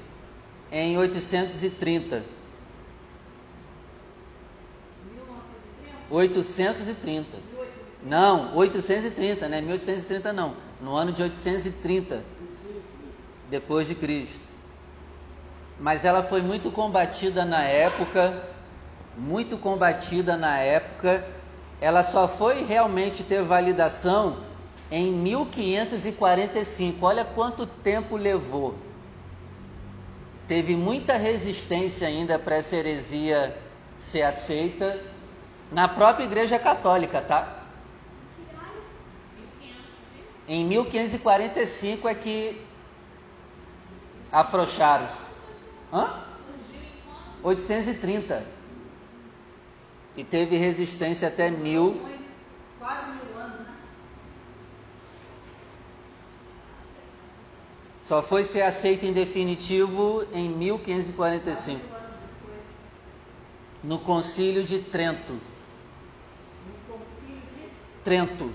em 0.71 0.97
830. 0.97 2.23
830. 6.09 7.27
Não, 8.01 8.55
830, 8.55 9.49
né? 9.49 9.59
1830 9.59 10.31
não. 10.31 10.55
No 10.81 10.95
ano 10.95 11.11
de 11.11 11.21
830 11.21 12.23
depois 13.49 13.85
de 13.85 13.93
Cristo. 13.93 14.39
Mas 15.77 16.05
ela 16.05 16.23
foi 16.23 16.41
muito 16.41 16.71
combatida 16.71 17.43
na 17.43 17.65
época, 17.65 18.41
muito 19.17 19.57
combatida 19.57 20.37
na 20.37 20.59
época. 20.59 21.27
Ela 21.81 22.03
só 22.03 22.25
foi 22.25 22.63
realmente 22.63 23.21
ter 23.21 23.43
validação 23.43 24.47
em 24.91 25.11
1545. 25.11 27.05
Olha 27.05 27.23
quanto 27.23 27.65
tempo 27.65 28.17
levou. 28.17 28.75
Teve 30.47 30.75
muita 30.75 31.15
resistência 31.15 32.07
ainda 32.07 32.39
para 32.39 32.55
essa 32.55 32.75
heresia 32.75 33.55
ser 33.97 34.23
aceita 34.23 34.99
na 35.71 35.87
própria 35.87 36.25
Igreja 36.25 36.57
Católica, 36.57 37.21
tá? 37.21 37.59
Em 40.47 40.65
1545 40.65 42.07
é 42.07 42.15
que 42.15 42.59
afrouxaram. 44.31 45.07
Hã? 45.93 46.23
830. 47.43 48.43
E 50.17 50.23
teve 50.23 50.57
resistência 50.57 51.27
até 51.27 51.51
mil. 51.51 52.01
Quase 52.79 53.11
mil 53.11 53.39
anos, 53.39 53.59
né? 53.59 53.75
Só 58.09 58.23
foi 58.23 58.43
ser 58.43 58.63
aceito 58.63 59.05
em 59.05 59.13
definitivo 59.13 60.25
em 60.33 60.49
1545, 60.49 61.79
Quatro 61.79 62.07
anos 62.07 62.17
depois. 62.41 62.57
no 63.83 63.99
Concílio 63.99 64.63
de 64.63 64.79
Trento. 64.79 65.33
No 65.33 66.95
concílio 66.97 67.41
de 67.55 67.69
Trento. 68.03 68.51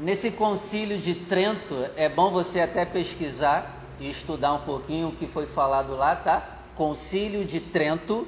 Nesse 0.00 0.32
concílio 0.32 0.98
de 0.98 1.14
Trento, 1.14 1.88
é 1.94 2.08
bom 2.08 2.32
você 2.32 2.60
até 2.60 2.84
pesquisar 2.84 3.75
e 3.98 4.10
estudar 4.10 4.52
um 4.52 4.60
pouquinho 4.60 5.08
o 5.08 5.12
que 5.12 5.26
foi 5.26 5.46
falado 5.46 5.96
lá, 5.96 6.14
tá? 6.16 6.42
Concílio 6.74 7.44
de 7.44 7.60
Trento. 7.60 8.26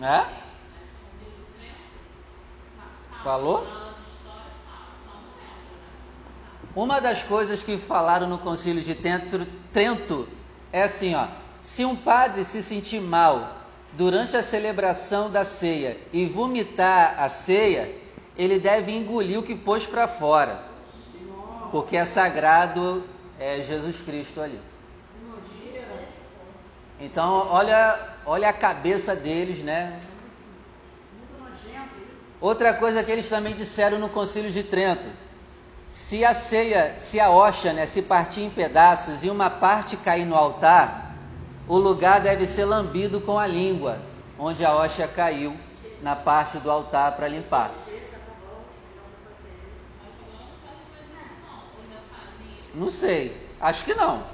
É? 0.00 0.26
Falou? 3.22 3.66
Uma 6.76 7.00
das 7.00 7.22
coisas 7.22 7.62
que 7.62 7.78
falaram 7.78 8.28
no 8.28 8.38
concílio 8.38 8.82
de 8.82 8.94
Trento, 8.94 9.46
Trento 9.72 10.28
é 10.72 10.82
assim, 10.82 11.14
ó, 11.14 11.28
se 11.62 11.84
um 11.84 11.94
padre 11.94 12.44
se 12.44 12.62
sentir 12.62 13.00
mal 13.00 13.58
durante 13.92 14.36
a 14.36 14.42
celebração 14.42 15.30
da 15.30 15.44
ceia 15.44 15.96
e 16.12 16.26
vomitar 16.26 17.14
a 17.18 17.28
ceia, 17.28 18.03
ele 18.36 18.58
deve 18.58 18.92
engolir 18.92 19.38
o 19.38 19.42
que 19.42 19.54
pôs 19.54 19.86
para 19.86 20.08
fora, 20.08 20.60
porque 21.70 21.96
é 21.96 22.04
sagrado 22.04 23.04
é 23.38 23.62
Jesus 23.62 23.96
Cristo 24.00 24.40
ali. 24.40 24.60
Então, 27.00 27.48
olha, 27.50 27.98
olha 28.24 28.48
a 28.48 28.52
cabeça 28.52 29.14
deles, 29.16 29.62
né? 29.62 30.00
Outra 32.40 32.74
coisa 32.74 33.02
que 33.02 33.10
eles 33.10 33.28
também 33.28 33.54
disseram 33.54 33.98
no 33.98 34.08
Concílio 34.08 34.50
de 34.50 34.62
Trento: 34.62 35.08
se 35.88 36.24
a 36.24 36.34
ceia, 36.34 36.96
se 36.98 37.18
a 37.18 37.30
hoxa, 37.30 37.72
né, 37.72 37.86
se 37.86 38.02
partir 38.02 38.42
em 38.42 38.50
pedaços 38.50 39.24
e 39.24 39.30
uma 39.30 39.50
parte 39.50 39.96
cair 39.96 40.24
no 40.24 40.36
altar, 40.36 41.14
o 41.66 41.76
lugar 41.78 42.20
deve 42.20 42.46
ser 42.46 42.64
lambido 42.64 43.20
com 43.20 43.38
a 43.38 43.46
língua, 43.46 43.98
onde 44.38 44.64
a 44.64 44.74
hoxa 44.74 45.08
caiu 45.08 45.56
na 46.02 46.14
parte 46.14 46.58
do 46.58 46.70
altar 46.70 47.12
para 47.12 47.28
limpar. 47.28 47.70
Não 52.74 52.90
sei, 52.90 53.36
acho 53.60 53.84
que 53.84 53.94
não. 53.94 54.24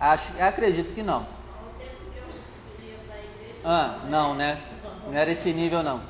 Acho, 0.00 0.32
acredito 0.40 0.92
que 0.92 1.02
não. 1.02 1.26
Ah, 3.64 4.00
não, 4.08 4.34
né? 4.34 4.60
Não 5.06 5.14
era 5.14 5.30
esse 5.30 5.52
nível, 5.52 5.82
não. 5.82 6.02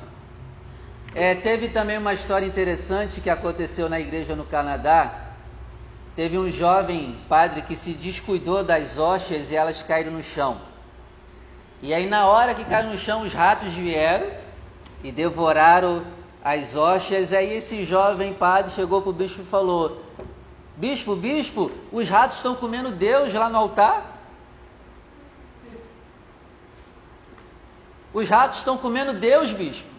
É, 1.13 1.33
teve 1.33 1.69
também 1.69 1.97
uma 1.97 2.13
história 2.13 2.45
interessante 2.45 3.21
que 3.21 3.29
aconteceu 3.29 3.87
na 3.87 3.99
igreja 3.99 4.35
no 4.35 4.43
Canadá. 4.43 5.13
Teve 6.15 6.37
um 6.37 6.49
jovem 6.49 7.17
padre 7.29 7.61
que 7.61 7.75
se 7.75 7.93
descuidou 7.93 8.63
das 8.63 8.97
hostias 8.97 9.51
e 9.51 9.55
elas 9.55 9.81
caíram 9.83 10.11
no 10.11 10.23
chão. 10.23 10.59
E 11.81 11.93
aí, 11.93 12.07
na 12.07 12.25
hora 12.25 12.53
que 12.55 12.65
caiu 12.65 12.89
no 12.89 12.97
chão, 12.97 13.21
os 13.21 13.33
ratos 13.33 13.73
vieram 13.73 14.27
e 15.03 15.11
devoraram 15.11 16.03
as 16.45 16.75
hostias. 16.75 17.33
Aí, 17.33 17.53
esse 17.53 17.83
jovem 17.83 18.31
padre 18.31 18.71
chegou 18.71 19.01
para 19.01 19.09
o 19.09 19.13
bispo 19.13 19.41
e 19.41 19.45
falou: 19.45 20.05
Bispo, 20.77 21.15
bispo, 21.15 21.71
os 21.91 22.07
ratos 22.07 22.37
estão 22.37 22.53
comendo 22.55 22.91
Deus 22.91 23.33
lá 23.33 23.49
no 23.49 23.57
altar. 23.57 24.13
Os 28.13 28.29
ratos 28.29 28.59
estão 28.59 28.77
comendo 28.77 29.13
Deus, 29.13 29.51
bispo. 29.51 29.95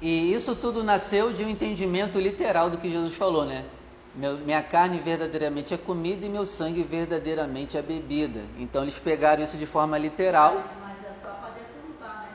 E 0.00 0.32
isso 0.32 0.56
tudo 0.56 0.82
nasceu 0.82 1.32
de 1.32 1.44
um 1.44 1.48
entendimento 1.48 2.18
literal 2.18 2.68
do 2.70 2.78
que 2.78 2.90
Jesus 2.90 3.14
falou, 3.14 3.44
né? 3.44 3.64
Meu- 4.14 4.36
minha 4.36 4.62
carne 4.62 4.98
verdadeiramente 4.98 5.72
é 5.72 5.78
comida 5.78 6.26
e 6.26 6.28
meu 6.28 6.44
sangue 6.44 6.82
verdadeiramente 6.82 7.78
é 7.78 7.82
bebida. 7.82 8.40
Então 8.58 8.82
eles 8.82 8.98
pegaram 8.98 9.42
isso 9.42 9.56
de 9.56 9.64
forma 9.64 9.96
literal. 9.96 10.62
Mas 10.82 10.98
é 10.98 11.14
só 11.22 11.30
para 11.30 11.50
deturpar, 11.50 12.20
né? 12.20 12.28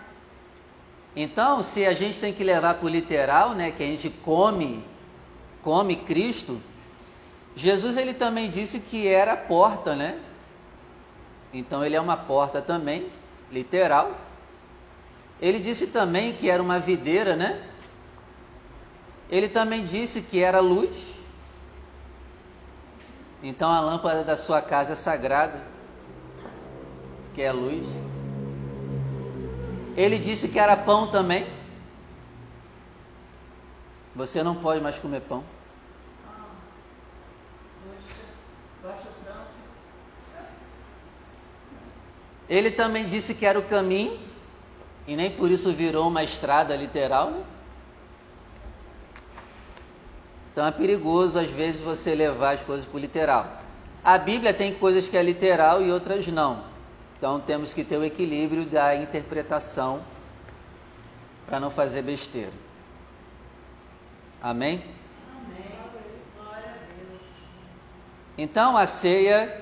Então, 1.15 1.61
se 1.61 1.85
a 1.85 1.93
gente 1.93 2.19
tem 2.19 2.33
que 2.33 2.43
levar 2.43 2.75
para 2.75 2.85
o 2.85 2.89
literal, 2.89 3.51
né, 3.53 3.71
que 3.71 3.83
a 3.83 3.85
gente 3.85 4.09
come, 4.09 4.83
come 5.63 5.95
Cristo, 5.95 6.59
Jesus 7.55 7.95
ele 7.95 8.13
também 8.13 8.49
disse 8.49 8.79
que 8.79 9.07
era 9.07 9.33
a 9.33 9.37
porta, 9.37 9.95
né? 9.95 10.19
Então 11.53 11.85
ele 11.85 11.95
é 11.95 12.01
uma 12.01 12.17
porta 12.17 12.59
também, 12.59 13.07
literal. 13.51 14.11
Ele 15.39 15.59
disse 15.59 15.87
também 15.87 16.33
que 16.33 16.49
era 16.49 16.61
uma 16.61 16.79
videira, 16.79 17.35
né? 17.35 17.61
Ele 19.29 19.47
também 19.47 19.83
disse 19.85 20.21
que 20.21 20.39
era 20.41 20.59
luz. 20.59 21.16
Então 23.41 23.69
a 23.69 23.79
lâmpada 23.79 24.23
da 24.23 24.35
sua 24.35 24.61
casa 24.61 24.93
é 24.93 24.95
sagrada, 24.95 25.61
que 27.33 27.41
é 27.41 27.49
a 27.49 27.53
luz. 27.53 27.87
Ele 29.95 30.17
disse 30.17 30.47
que 30.47 30.59
era 30.59 30.75
pão 30.75 31.09
também. 31.11 31.47
Você 34.15 34.41
não 34.41 34.55
pode 34.55 34.81
mais 34.81 34.97
comer 34.97 35.21
pão. 35.21 35.43
Ele 42.49 42.71
também 42.71 43.05
disse 43.05 43.35
que 43.35 43.45
era 43.45 43.59
o 43.59 43.63
caminho, 43.63 44.17
e 45.05 45.15
nem 45.15 45.29
por 45.29 45.51
isso 45.51 45.71
virou 45.73 46.07
uma 46.07 46.23
estrada 46.23 46.75
literal. 46.75 47.31
Né? 47.31 47.43
Então 50.57 50.65
é 50.65 50.71
perigoso 50.71 51.37
às 51.37 51.51
vezes 51.51 51.79
você 51.79 52.15
levar 52.15 52.55
as 52.55 52.63
coisas 52.63 52.83
para 52.83 52.97
o 52.97 52.99
literal. 52.99 53.61
A 54.03 54.17
Bíblia 54.17 54.51
tem 54.51 54.73
coisas 54.73 55.07
que 55.07 55.15
é 55.15 55.21
literal 55.21 55.83
e 55.83 55.91
outras 55.91 56.25
não. 56.29 56.63
Então 57.15 57.39
temos 57.39 57.75
que 57.75 57.83
ter 57.83 57.95
o 57.95 58.03
equilíbrio 58.03 58.65
da 58.65 58.95
interpretação 58.95 60.01
para 61.45 61.59
não 61.59 61.69
fazer 61.69 62.01
besteira. 62.01 62.51
Amém? 64.41 64.83
Amém. 65.31 65.63
Então 68.35 68.75
a 68.75 68.87
ceia 68.87 69.61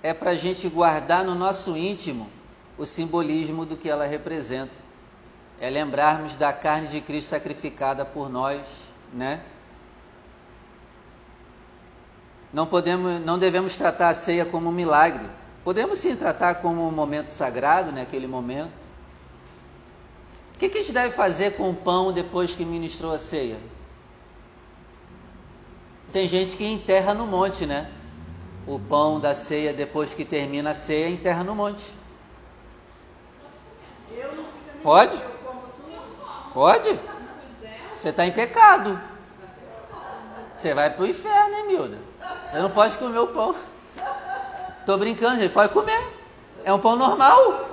é 0.00 0.14
para 0.14 0.30
a 0.30 0.36
gente 0.36 0.68
guardar 0.68 1.24
no 1.24 1.34
nosso 1.34 1.76
íntimo 1.76 2.30
o 2.78 2.86
simbolismo 2.86 3.66
do 3.66 3.76
que 3.76 3.90
ela 3.90 4.06
representa. 4.06 4.84
É 5.60 5.68
lembrarmos 5.68 6.36
da 6.36 6.52
carne 6.52 6.86
de 6.86 7.00
Cristo 7.00 7.30
sacrificada 7.30 8.04
por 8.04 8.30
nós 8.30 8.62
né? 9.14 9.40
Não 12.52 12.66
podemos, 12.66 13.20
não 13.24 13.38
devemos 13.38 13.76
tratar 13.76 14.10
a 14.10 14.14
ceia 14.14 14.44
como 14.44 14.68
um 14.68 14.72
milagre. 14.72 15.24
Podemos 15.64 15.98
sim 15.98 16.14
tratar 16.14 16.56
como 16.56 16.86
um 16.86 16.90
momento 16.90 17.30
sagrado, 17.30 17.90
né, 17.90 18.02
aquele 18.02 18.26
momento. 18.26 18.72
O 20.54 20.58
que, 20.58 20.68
que 20.68 20.78
a 20.78 20.80
gente 20.82 20.92
deve 20.92 21.14
fazer 21.14 21.56
com 21.56 21.70
o 21.70 21.74
pão 21.74 22.12
depois 22.12 22.54
que 22.54 22.64
ministrou 22.64 23.12
a 23.12 23.18
ceia? 23.18 23.56
Tem 26.12 26.28
gente 26.28 26.56
que 26.56 26.64
enterra 26.64 27.12
no 27.12 27.26
monte, 27.26 27.66
né? 27.66 27.90
O 28.66 28.78
pão 28.78 29.18
da 29.18 29.34
ceia 29.34 29.72
depois 29.72 30.14
que 30.14 30.24
termina 30.24 30.70
a 30.70 30.74
ceia 30.74 31.08
enterra 31.08 31.42
no 31.42 31.56
monte. 31.56 31.84
Pode? 34.82 35.20
Pode? 36.52 37.00
Você 38.04 38.10
está 38.10 38.26
em 38.26 38.32
pecado. 38.32 39.00
Você 40.54 40.74
vai 40.74 40.90
para 40.90 41.02
o 41.02 41.06
inferno, 41.06 41.54
hein, 41.54 41.66
Milda? 41.66 41.98
Você 42.46 42.58
não 42.58 42.68
pode 42.68 42.98
comer 42.98 43.18
o 43.18 43.28
pão. 43.28 43.54
Tô 44.84 44.98
brincando, 44.98 45.40
gente. 45.40 45.54
Pode 45.54 45.72
comer. 45.72 46.12
É 46.66 46.70
um 46.70 46.78
pão 46.78 46.96
normal. 46.96 47.66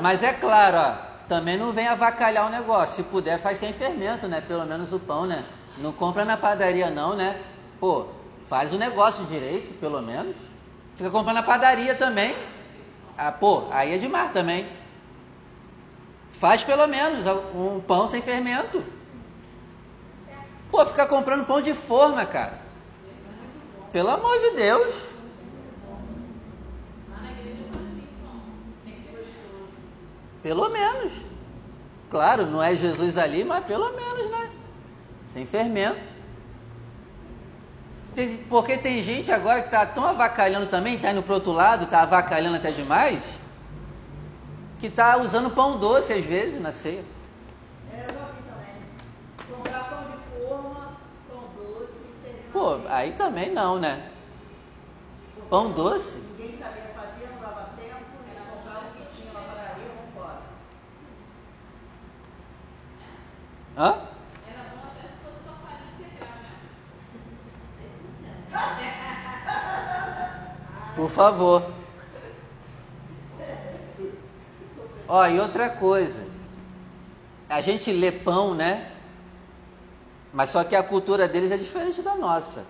Mas 0.00 0.22
é 0.22 0.32
claro, 0.32 0.78
ó, 0.78 0.94
também 1.28 1.58
não 1.58 1.72
vem 1.72 1.88
avacalhar 1.88 2.46
o 2.46 2.48
negócio. 2.48 2.96
Se 2.96 3.02
puder, 3.02 3.38
faz 3.38 3.58
sem 3.58 3.74
fermento, 3.74 4.26
né? 4.26 4.40
Pelo 4.40 4.64
menos 4.64 4.94
o 4.94 4.98
pão, 4.98 5.26
né? 5.26 5.44
Não 5.76 5.92
compra 5.92 6.24
na 6.24 6.38
padaria, 6.38 6.88
não, 6.88 7.14
né? 7.14 7.38
Pô, 7.78 8.06
faz 8.48 8.72
o 8.72 8.78
negócio 8.78 9.26
direito, 9.26 9.78
pelo 9.78 10.00
menos. 10.00 10.34
Fica 10.96 11.10
comprando 11.10 11.36
na 11.36 11.42
padaria 11.42 11.94
também. 11.94 12.34
Ah, 13.18 13.30
pô, 13.30 13.64
aí 13.70 13.92
é 13.92 13.98
demais 13.98 14.32
também. 14.32 14.79
Faz 16.40 16.64
pelo 16.64 16.86
menos 16.86 17.26
um 17.54 17.80
pão 17.80 18.08
sem 18.08 18.22
fermento. 18.22 18.82
Pô, 20.70 20.86
ficar 20.86 21.06
comprando 21.06 21.44
pão 21.44 21.60
de 21.60 21.74
forma, 21.74 22.24
cara. 22.24 22.58
Pelo 23.92 24.08
amor 24.08 24.38
de 24.38 24.50
Deus. 24.52 24.94
Pelo 30.42 30.70
menos. 30.70 31.12
Claro, 32.10 32.46
não 32.46 32.62
é 32.62 32.74
Jesus 32.74 33.18
ali, 33.18 33.44
mas 33.44 33.62
pelo 33.66 33.92
menos, 33.92 34.30
né? 34.30 34.50
Sem 35.34 35.44
fermento. 35.44 36.00
Porque 38.48 38.78
tem 38.78 39.02
gente 39.02 39.30
agora 39.30 39.60
que 39.60 39.66
está 39.66 39.84
tão 39.84 40.06
avacalhando 40.06 40.68
também, 40.68 40.94
está 40.94 41.12
indo 41.12 41.22
para 41.22 41.34
outro 41.34 41.52
lado, 41.52 41.84
está 41.84 42.00
avacalhando 42.00 42.56
até 42.56 42.70
demais, 42.70 43.20
que 44.80 44.86
está 44.86 45.18
usando 45.18 45.50
pão 45.50 45.78
doce 45.78 46.12
às 46.14 46.24
vezes 46.24 46.58
na 46.60 46.72
ceia. 46.72 47.04
É, 47.92 48.06
eu 48.08 48.14
já 48.14 48.24
vi 48.32 48.42
também. 48.48 48.74
Comprar 49.54 49.84
pão 49.90 50.04
de 50.10 50.16
forma, 50.46 50.92
pão 51.28 51.44
doce, 51.54 52.02
na 52.24 52.50
Pô, 52.50 52.80
aí 52.88 53.12
também 53.12 53.52
não, 53.52 53.78
né? 53.78 54.10
Porque 55.34 55.48
Pão 55.50 55.72
doce? 55.72 56.18
Ninguém 56.38 56.58
sabia 56.58 56.84
fazer, 56.94 57.28
não 57.30 57.40
dava 57.42 57.68
tempo, 57.76 58.00
e 58.26 58.34
comprava 58.50 58.86
o 58.86 58.92
que 58.92 59.16
tinha 59.16 59.32
na 59.34 59.40
padaria, 59.40 59.84
vamos 59.94 60.10
embora. 60.14 60.40
Hã? 63.76 64.00
Era 64.48 64.62
bom 64.70 64.80
até 64.88 65.02
se 65.08 65.14
fosse 65.22 65.46
a 65.46 65.52
farinha 65.60 65.92
integral, 65.92 66.36
né? 66.40 66.52
Por 70.96 71.10
favor. 71.10 71.79
Ó, 75.12 75.26
e 75.26 75.40
outra 75.40 75.68
coisa. 75.68 76.22
A 77.48 77.60
gente 77.60 77.90
lê 77.90 78.12
pão, 78.12 78.54
né? 78.54 78.92
Mas 80.32 80.50
só 80.50 80.62
que 80.62 80.76
a 80.76 80.84
cultura 80.84 81.26
deles 81.26 81.50
é 81.50 81.56
diferente 81.56 82.00
da 82.00 82.14
nossa. 82.14 82.64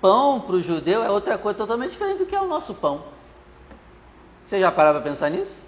Pão 0.00 0.40
para 0.40 0.56
o 0.56 0.60
judeu 0.60 1.04
é 1.04 1.10
outra 1.10 1.38
coisa 1.38 1.56
totalmente 1.56 1.92
diferente 1.92 2.18
do 2.18 2.26
que 2.26 2.34
é 2.34 2.40
o 2.40 2.48
nosso 2.48 2.74
pão. 2.74 3.04
Você 4.44 4.58
já 4.58 4.72
parou 4.72 4.92
para 4.92 5.02
pensar 5.02 5.30
nisso? 5.30 5.62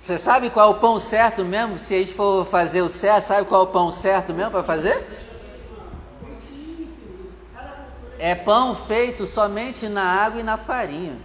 Você 0.00 0.16
sabe 0.18 0.48
qual 0.48 0.72
é 0.72 0.74
o 0.74 0.80
pão 0.80 0.98
certo 0.98 1.44
mesmo? 1.44 1.78
Se 1.78 1.94
a 1.94 1.98
gente 1.98 2.14
for 2.14 2.46
fazer 2.46 2.80
o 2.80 2.88
certo, 2.88 3.26
sabe 3.26 3.46
qual 3.46 3.60
é 3.60 3.64
o 3.64 3.72
pão 3.72 3.92
certo 3.92 4.32
mesmo 4.32 4.52
para 4.52 4.64
fazer? 4.64 5.27
É 8.18 8.34
pão 8.34 8.74
feito 8.74 9.26
somente 9.26 9.88
na 9.88 10.02
água 10.02 10.40
e 10.40 10.42
na 10.42 10.56
farinha. 10.56 11.16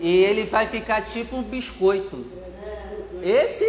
E 0.00 0.22
ele 0.22 0.44
vai 0.44 0.66
ficar 0.66 1.02
tipo 1.02 1.36
um 1.36 1.42
biscoito. 1.42 2.24
Esse 3.22 3.64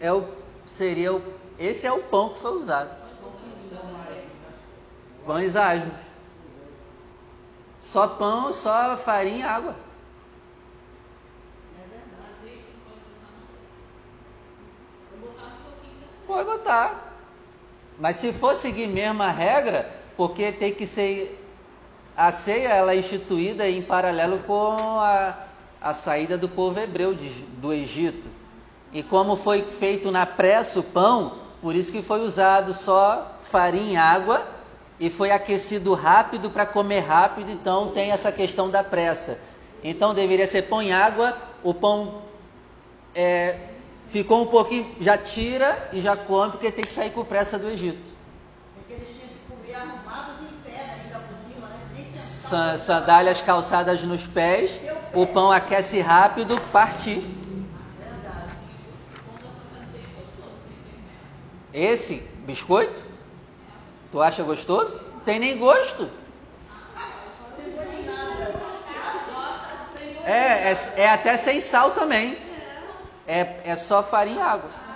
é 0.00 0.12
o 0.12 0.28
seria 0.66 1.12
o 1.12 1.22
esse 1.58 1.86
é 1.86 1.92
o 1.92 2.00
pão 2.04 2.30
que 2.30 2.40
foi 2.40 2.52
usado. 2.52 2.90
Pães 5.26 5.56
asmos. 5.56 5.92
Só 7.80 8.06
pão, 8.06 8.52
só 8.52 8.96
farinha 8.96 9.38
e 9.38 9.42
água. 9.42 9.76
Pode 16.26 16.44
botar. 16.44 17.14
Mas 17.98 18.16
se 18.16 18.32
for 18.32 18.54
seguir 18.54 18.86
mesmo 18.86 19.22
a 19.22 19.30
regra, 19.30 19.97
porque 20.18 20.52
tem 20.52 20.74
que 20.74 20.84
ser 20.86 21.42
a 22.16 22.30
ceia 22.32 22.68
ela 22.70 22.92
é 22.92 22.96
instituída 22.98 23.68
em 23.68 23.80
paralelo 23.80 24.40
com 24.40 24.72
a, 25.00 25.34
a 25.80 25.94
saída 25.94 26.36
do 26.36 26.48
povo 26.48 26.80
hebreu 26.80 27.14
de- 27.14 27.44
do 27.62 27.72
Egito. 27.72 28.28
E 28.92 29.02
como 29.04 29.36
foi 29.36 29.62
feito 29.62 30.10
na 30.10 30.26
pressa 30.26 30.80
o 30.80 30.82
pão, 30.82 31.34
por 31.62 31.76
isso 31.76 31.92
que 31.92 32.02
foi 32.02 32.20
usado 32.20 32.74
só 32.74 33.38
farinha 33.44 33.92
e 33.92 33.96
água 33.96 34.44
e 34.98 35.08
foi 35.08 35.30
aquecido 35.30 35.94
rápido 35.94 36.50
para 36.50 36.66
comer 36.66 37.00
rápido, 37.00 37.52
então 37.52 37.92
tem 37.92 38.10
essa 38.10 38.32
questão 38.32 38.68
da 38.68 38.82
pressa. 38.82 39.38
Então 39.84 40.12
deveria 40.12 40.46
ser 40.48 40.62
pão 40.62 40.82
e 40.82 40.90
água, 40.90 41.38
o 41.62 41.72
pão 41.72 42.22
é, 43.14 43.60
ficou 44.08 44.42
um 44.42 44.46
pouquinho, 44.46 44.92
já 45.00 45.16
tira 45.16 45.88
e 45.92 46.00
já 46.00 46.16
come, 46.16 46.50
porque 46.50 46.72
tem 46.72 46.84
que 46.84 46.90
sair 46.90 47.10
com 47.10 47.24
pressa 47.24 47.56
do 47.56 47.68
Egito. 47.68 48.10
Porque 48.74 48.92
eles 48.94 49.08
tinham 49.16 49.28
que 49.28 49.38
comer 49.48 49.74
arrumados 49.76 50.40
em 50.42 50.68
pé 50.70 50.80
ainda 51.04 51.18
por 51.20 51.38
cima, 51.38 51.68
né? 51.68 51.80
Nem 51.94 52.12
Sa- 52.12 52.18
sentar. 52.20 52.37
Sandálias 52.78 53.40
calçadas 53.42 54.02
nos 54.02 54.26
pés, 54.26 54.80
o 55.14 55.26
pão 55.26 55.50
aquece 55.50 56.00
rápido, 56.00 56.60
partir. 56.72 57.24
Esse 61.72 62.16
biscoito, 62.46 63.02
tu 64.10 64.20
acha 64.20 64.42
gostoso? 64.42 64.98
Tem 65.24 65.38
nem 65.38 65.56
gosto. 65.58 66.08
É, 70.24 70.72
é, 70.72 70.92
é 70.96 71.08
até 71.10 71.36
sem 71.36 71.60
sal 71.60 71.92
também. 71.92 72.36
É, 73.26 73.60
é 73.64 73.76
só 73.76 74.02
farinha 74.02 74.38
e 74.38 74.42
água. 74.42 74.87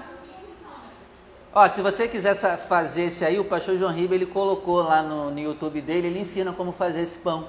Ó, 1.54 1.68
se 1.68 1.82
você 1.82 2.08
quiser 2.08 2.34
fazer 2.34 3.02
esse 3.02 3.24
aí, 3.24 3.38
o 3.38 3.44
pastor 3.44 3.76
João 3.76 3.92
Ribeiro 3.92 4.24
ele 4.24 4.32
colocou 4.32 4.82
lá 4.82 5.02
no, 5.02 5.30
no 5.30 5.38
YouTube 5.38 5.82
dele, 5.82 6.06
ele 6.06 6.20
ensina 6.20 6.50
como 6.50 6.72
fazer 6.72 7.02
esse 7.02 7.18
pão. 7.18 7.46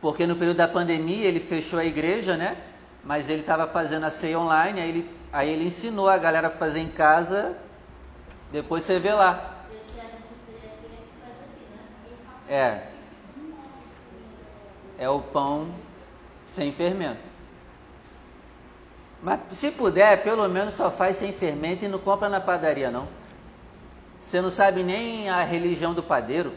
Porque 0.00 0.26
no 0.26 0.36
período 0.36 0.58
da 0.58 0.68
pandemia 0.68 1.26
ele 1.26 1.40
fechou 1.40 1.80
a 1.80 1.84
igreja, 1.84 2.36
né? 2.36 2.56
Mas 3.02 3.28
ele 3.28 3.40
estava 3.40 3.66
fazendo 3.66 4.04
a 4.04 4.10
ceia 4.10 4.38
online, 4.38 4.80
aí 4.80 4.88
ele, 4.88 5.10
aí 5.32 5.50
ele 5.50 5.64
ensinou 5.64 6.08
a 6.08 6.16
galera 6.16 6.46
a 6.48 6.50
fazer 6.50 6.78
em 6.80 6.88
casa. 6.88 7.56
Depois 8.52 8.84
você 8.84 9.00
vê 9.00 9.12
lá. 9.12 9.64
É. 12.48 12.82
É 14.98 15.08
o 15.08 15.20
pão 15.20 15.66
sem 16.46 16.70
fermento. 16.70 17.33
Mas 19.24 19.40
se 19.52 19.70
puder, 19.70 20.22
pelo 20.22 20.46
menos 20.50 20.74
só 20.74 20.90
faz 20.90 21.16
sem 21.16 21.32
fermento 21.32 21.82
e 21.82 21.88
não 21.88 21.98
compra 21.98 22.28
na 22.28 22.42
padaria, 22.42 22.90
não. 22.90 23.08
Você 24.22 24.38
não 24.42 24.50
sabe 24.50 24.82
nem 24.82 25.30
a 25.30 25.42
religião 25.42 25.94
do 25.94 26.02
padeiro. 26.02 26.52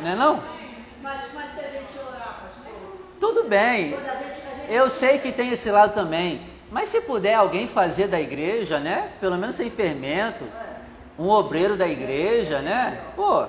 Não 0.00 0.08
é 0.08 0.14
não? 0.14 0.40
Mas, 1.02 1.20
mas 1.34 1.52
se 1.54 1.60
a 1.60 1.68
gente 1.68 1.98
orar, 1.98 2.42
pastor, 2.42 2.72
Tudo 3.18 3.48
bem. 3.48 3.96
Eu 4.68 4.88
sei 4.88 5.18
que 5.18 5.32
tem 5.32 5.50
esse 5.50 5.68
lado 5.68 5.94
também. 5.94 6.48
Mas 6.70 6.90
se 6.90 7.00
puder 7.00 7.34
alguém 7.34 7.66
fazer 7.66 8.06
da 8.06 8.20
igreja, 8.20 8.78
né? 8.78 9.10
Pelo 9.20 9.36
menos 9.36 9.56
sem 9.56 9.68
fermento. 9.68 10.44
Um 11.18 11.28
obreiro 11.28 11.76
da 11.76 11.88
igreja, 11.88 12.60
né? 12.60 13.00
Pô, 13.16 13.46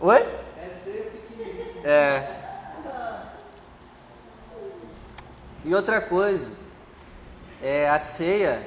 Oi? 0.00 0.20
É 0.56 0.70
ser 0.84 1.10
pequenininho. 1.10 1.80
É. 1.84 2.36
E 5.64 5.74
outra 5.74 6.00
coisa, 6.00 6.50
é 7.62 7.88
a 7.88 7.98
ceia, 7.98 8.62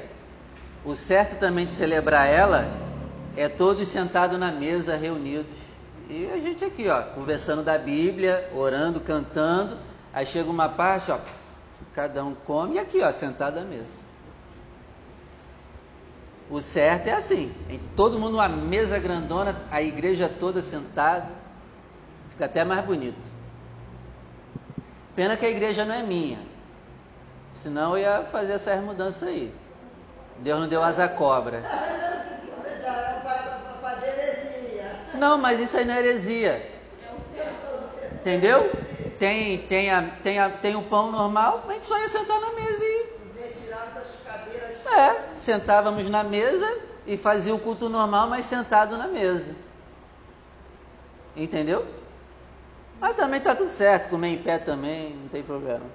o 0.84 0.96
certo 1.10 1.40
também 1.40 1.66
de 1.66 1.74
celebrar 1.74 2.28
ela 2.28 2.68
é 3.36 3.50
todos 3.50 3.88
sentados 3.88 4.38
na 4.38 4.52
mesa, 4.52 4.96
reunidos. 4.96 5.48
E 6.08 6.30
a 6.32 6.38
gente 6.38 6.64
aqui, 6.64 6.88
ó, 6.88 7.02
conversando 7.02 7.64
da 7.64 7.80
Bíblia, 7.80 8.48
orando, 8.54 9.00
cantando. 9.00 9.76
Aí 10.14 10.24
chega 10.24 10.48
uma 10.48 10.70
parte, 10.70 11.12
ó, 11.12 11.18
cada 11.96 12.24
um 12.24 12.36
come 12.36 12.78
aqui, 12.78 13.02
ó, 13.02 13.12
sentado 13.12 13.58
à 13.58 13.64
mesa. 13.64 13.98
O 16.48 16.62
certo 16.62 17.08
é 17.08 17.14
assim, 17.14 17.52
todo 17.96 18.20
mundo 18.20 18.34
numa 18.34 18.48
mesa 18.48 19.00
grandona, 19.00 19.56
a 19.72 19.82
igreja 19.82 20.30
toda 20.30 20.62
sentada, 20.62 21.30
fica 22.30 22.46
até 22.46 22.64
mais 22.64 22.86
bonito. 22.86 23.18
Pena 25.16 25.36
que 25.36 25.46
a 25.46 25.50
igreja 25.50 25.84
não 25.86 25.96
é 25.96 26.04
minha. 26.04 26.38
Senão 27.56 27.98
eu 27.98 28.04
ia 28.04 28.24
fazer 28.26 28.54
essas 28.54 28.80
mudanças 28.84 29.28
aí. 29.28 29.52
Deus 30.42 30.60
não 30.60 30.68
deu 30.68 30.84
asa 30.84 31.06
à 31.06 31.10
cobra. 31.10 31.64
Não, 35.16 35.38
mas 35.38 35.60
isso 35.60 35.78
aí 35.78 35.86
não 35.86 35.94
é 35.94 36.00
heresia. 36.00 36.66
Entendeu? 38.14 38.72
Tem, 39.18 39.58
tem, 39.68 39.92
a, 39.92 40.02
tem, 40.24 40.40
a, 40.40 40.50
tem 40.50 40.76
o 40.76 40.82
pão 40.82 41.12
normal, 41.12 41.66
a 41.68 41.74
gente 41.74 41.86
só 41.86 41.98
ia 41.98 42.08
sentar 42.08 42.40
na 42.40 42.52
mesa 42.54 42.84
e. 42.84 43.20
É, 44.98 45.34
sentávamos 45.34 46.10
na 46.10 46.24
mesa 46.24 46.80
e 47.06 47.18
fazia 47.18 47.54
o 47.54 47.60
culto 47.60 47.90
normal, 47.90 48.28
mas 48.28 48.46
sentado 48.46 48.98
na 48.98 49.08
mesa. 49.08 49.54
Entendeu? 51.36 51.86
Mas 53.00 53.16
também 53.16 53.40
tá 53.40 53.56
tudo 53.56 53.70
certo, 53.70 54.10
comer 54.10 54.30
em 54.30 54.38
pé 54.38 54.58
também, 54.58 55.16
não 55.16 55.28
tem 55.28 55.44
problema. 55.44 55.86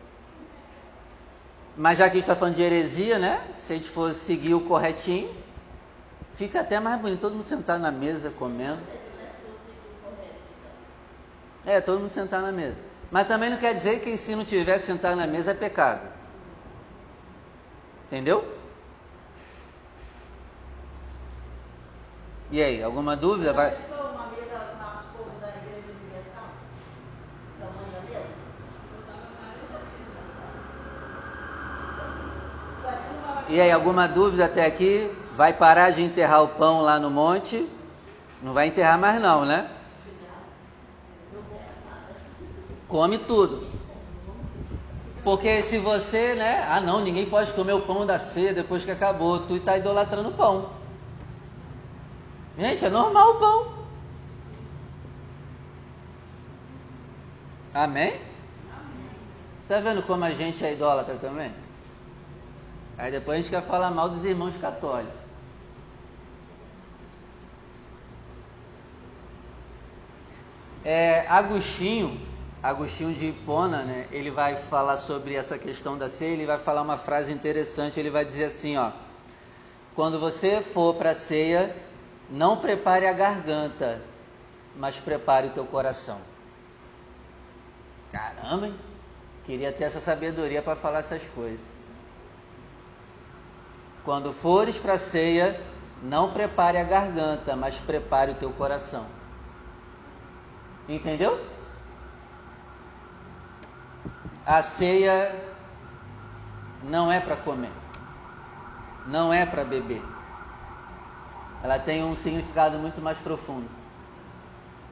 Mas 1.76 1.98
já 1.98 2.08
que 2.08 2.18
está 2.18 2.36
falando 2.36 2.54
de 2.54 2.62
heresia, 2.62 3.18
né? 3.18 3.42
Se 3.56 3.72
a 3.72 3.76
gente 3.76 3.88
for 3.88 4.14
seguir 4.14 4.54
o 4.54 4.60
corretinho, 4.60 5.34
fica 6.36 6.60
até 6.60 6.78
mais 6.78 7.00
bonito, 7.00 7.20
todo 7.20 7.34
mundo 7.34 7.46
sentado 7.46 7.80
na 7.80 7.90
mesa 7.90 8.30
comendo. 8.30 8.80
É, 11.66 11.80
todo 11.80 12.00
mundo 12.00 12.10
sentar 12.10 12.42
na 12.42 12.52
mesa. 12.52 12.76
Mas 13.10 13.26
também 13.26 13.48
não 13.48 13.56
quer 13.56 13.74
dizer 13.74 14.00
que 14.00 14.16
se 14.16 14.34
não 14.36 14.44
tiver 14.44 14.78
sentado 14.78 15.16
na 15.16 15.26
mesa 15.26 15.52
é 15.52 15.54
pecado. 15.54 16.06
Entendeu? 18.06 18.44
E 22.50 22.62
aí, 22.62 22.82
alguma 22.82 23.16
dúvida? 23.16 23.52
Vai... 23.52 23.70
Pensou 23.70 24.10
uma 24.10 24.26
mesa 24.26 24.58
na 24.78 25.04
povo 25.16 25.30
da 25.40 25.48
Igreja 25.48 25.88
Universal? 25.88 26.48
Tamanho 27.58 27.90
da 27.92 28.00
mesa? 28.02 28.26
Daqui 32.82 33.08
uma 33.16 33.33
E 33.48 33.60
aí, 33.60 33.70
alguma 33.70 34.08
dúvida 34.08 34.46
até 34.46 34.64
aqui? 34.64 35.10
Vai 35.34 35.52
parar 35.52 35.90
de 35.90 36.02
enterrar 36.02 36.42
o 36.42 36.48
pão 36.48 36.80
lá 36.80 36.98
no 36.98 37.10
monte? 37.10 37.68
Não 38.42 38.52
vai 38.52 38.68
enterrar 38.68 38.98
mais 38.98 39.20
não, 39.20 39.44
né? 39.44 39.68
Come 42.88 43.18
tudo. 43.18 43.66
Porque 45.24 45.62
se 45.62 45.78
você, 45.78 46.34
né? 46.34 46.66
Ah 46.68 46.80
não, 46.80 47.00
ninguém 47.00 47.26
pode 47.26 47.52
comer 47.52 47.72
o 47.72 47.80
pão 47.80 48.04
da 48.04 48.18
ceia 48.18 48.52
depois 48.52 48.84
que 48.84 48.90
acabou. 48.90 49.40
Tu 49.40 49.56
está 49.56 49.76
idolatrando 49.76 50.28
o 50.28 50.34
pão. 50.34 50.70
Gente, 52.58 52.84
é 52.84 52.90
normal 52.90 53.30
o 53.30 53.34
pão. 53.34 53.66
Amém? 57.72 58.20
Tá 59.66 59.80
vendo 59.80 60.02
como 60.02 60.24
a 60.24 60.30
gente 60.30 60.64
é 60.64 60.72
idólatra 60.72 61.16
também? 61.16 61.50
Aí 62.96 63.10
depois 63.10 63.38
a 63.38 63.42
gente 63.42 63.50
quer 63.50 63.62
falar 63.62 63.90
mal 63.90 64.08
dos 64.08 64.24
irmãos 64.24 64.56
católicos. 64.56 65.24
É, 70.84 71.26
Agostinho, 71.28 72.20
Agostinho 72.62 73.14
de 73.14 73.28
Hipona, 73.28 73.82
né, 73.82 74.06
ele 74.12 74.30
vai 74.30 74.56
falar 74.56 74.98
sobre 74.98 75.34
essa 75.34 75.58
questão 75.58 75.96
da 75.96 76.10
ceia, 76.10 76.34
ele 76.34 76.44
vai 76.46 76.58
falar 76.58 76.82
uma 76.82 76.98
frase 76.98 77.32
interessante, 77.32 77.98
ele 77.98 78.10
vai 78.10 78.24
dizer 78.24 78.44
assim, 78.44 78.76
ó, 78.76 78.90
quando 79.94 80.20
você 80.20 80.60
for 80.60 80.94
para 80.94 81.12
a 81.12 81.14
ceia, 81.14 81.74
não 82.28 82.58
prepare 82.58 83.06
a 83.06 83.12
garganta, 83.12 84.02
mas 84.76 84.96
prepare 84.96 85.48
o 85.48 85.50
teu 85.50 85.64
coração. 85.64 86.20
Caramba, 88.12 88.66
hein? 88.66 88.74
Queria 89.44 89.72
ter 89.72 89.84
essa 89.84 90.00
sabedoria 90.00 90.60
para 90.60 90.76
falar 90.76 91.00
essas 91.00 91.22
coisas. 91.34 91.73
Quando 94.04 94.32
fores 94.32 94.76
para 94.76 94.94
a 94.94 94.98
ceia, 94.98 95.58
não 96.02 96.30
prepare 96.32 96.76
a 96.76 96.84
garganta, 96.84 97.56
mas 97.56 97.76
prepare 97.76 98.32
o 98.32 98.34
teu 98.34 98.50
coração. 98.50 99.06
Entendeu? 100.86 101.40
A 104.44 104.60
ceia 104.60 105.34
não 106.82 107.10
é 107.10 107.18
para 107.18 107.34
comer, 107.34 107.72
não 109.06 109.32
é 109.32 109.46
para 109.46 109.64
beber. 109.64 110.02
Ela 111.62 111.78
tem 111.78 112.04
um 112.04 112.14
significado 112.14 112.78
muito 112.78 113.00
mais 113.00 113.16
profundo. 113.16 113.66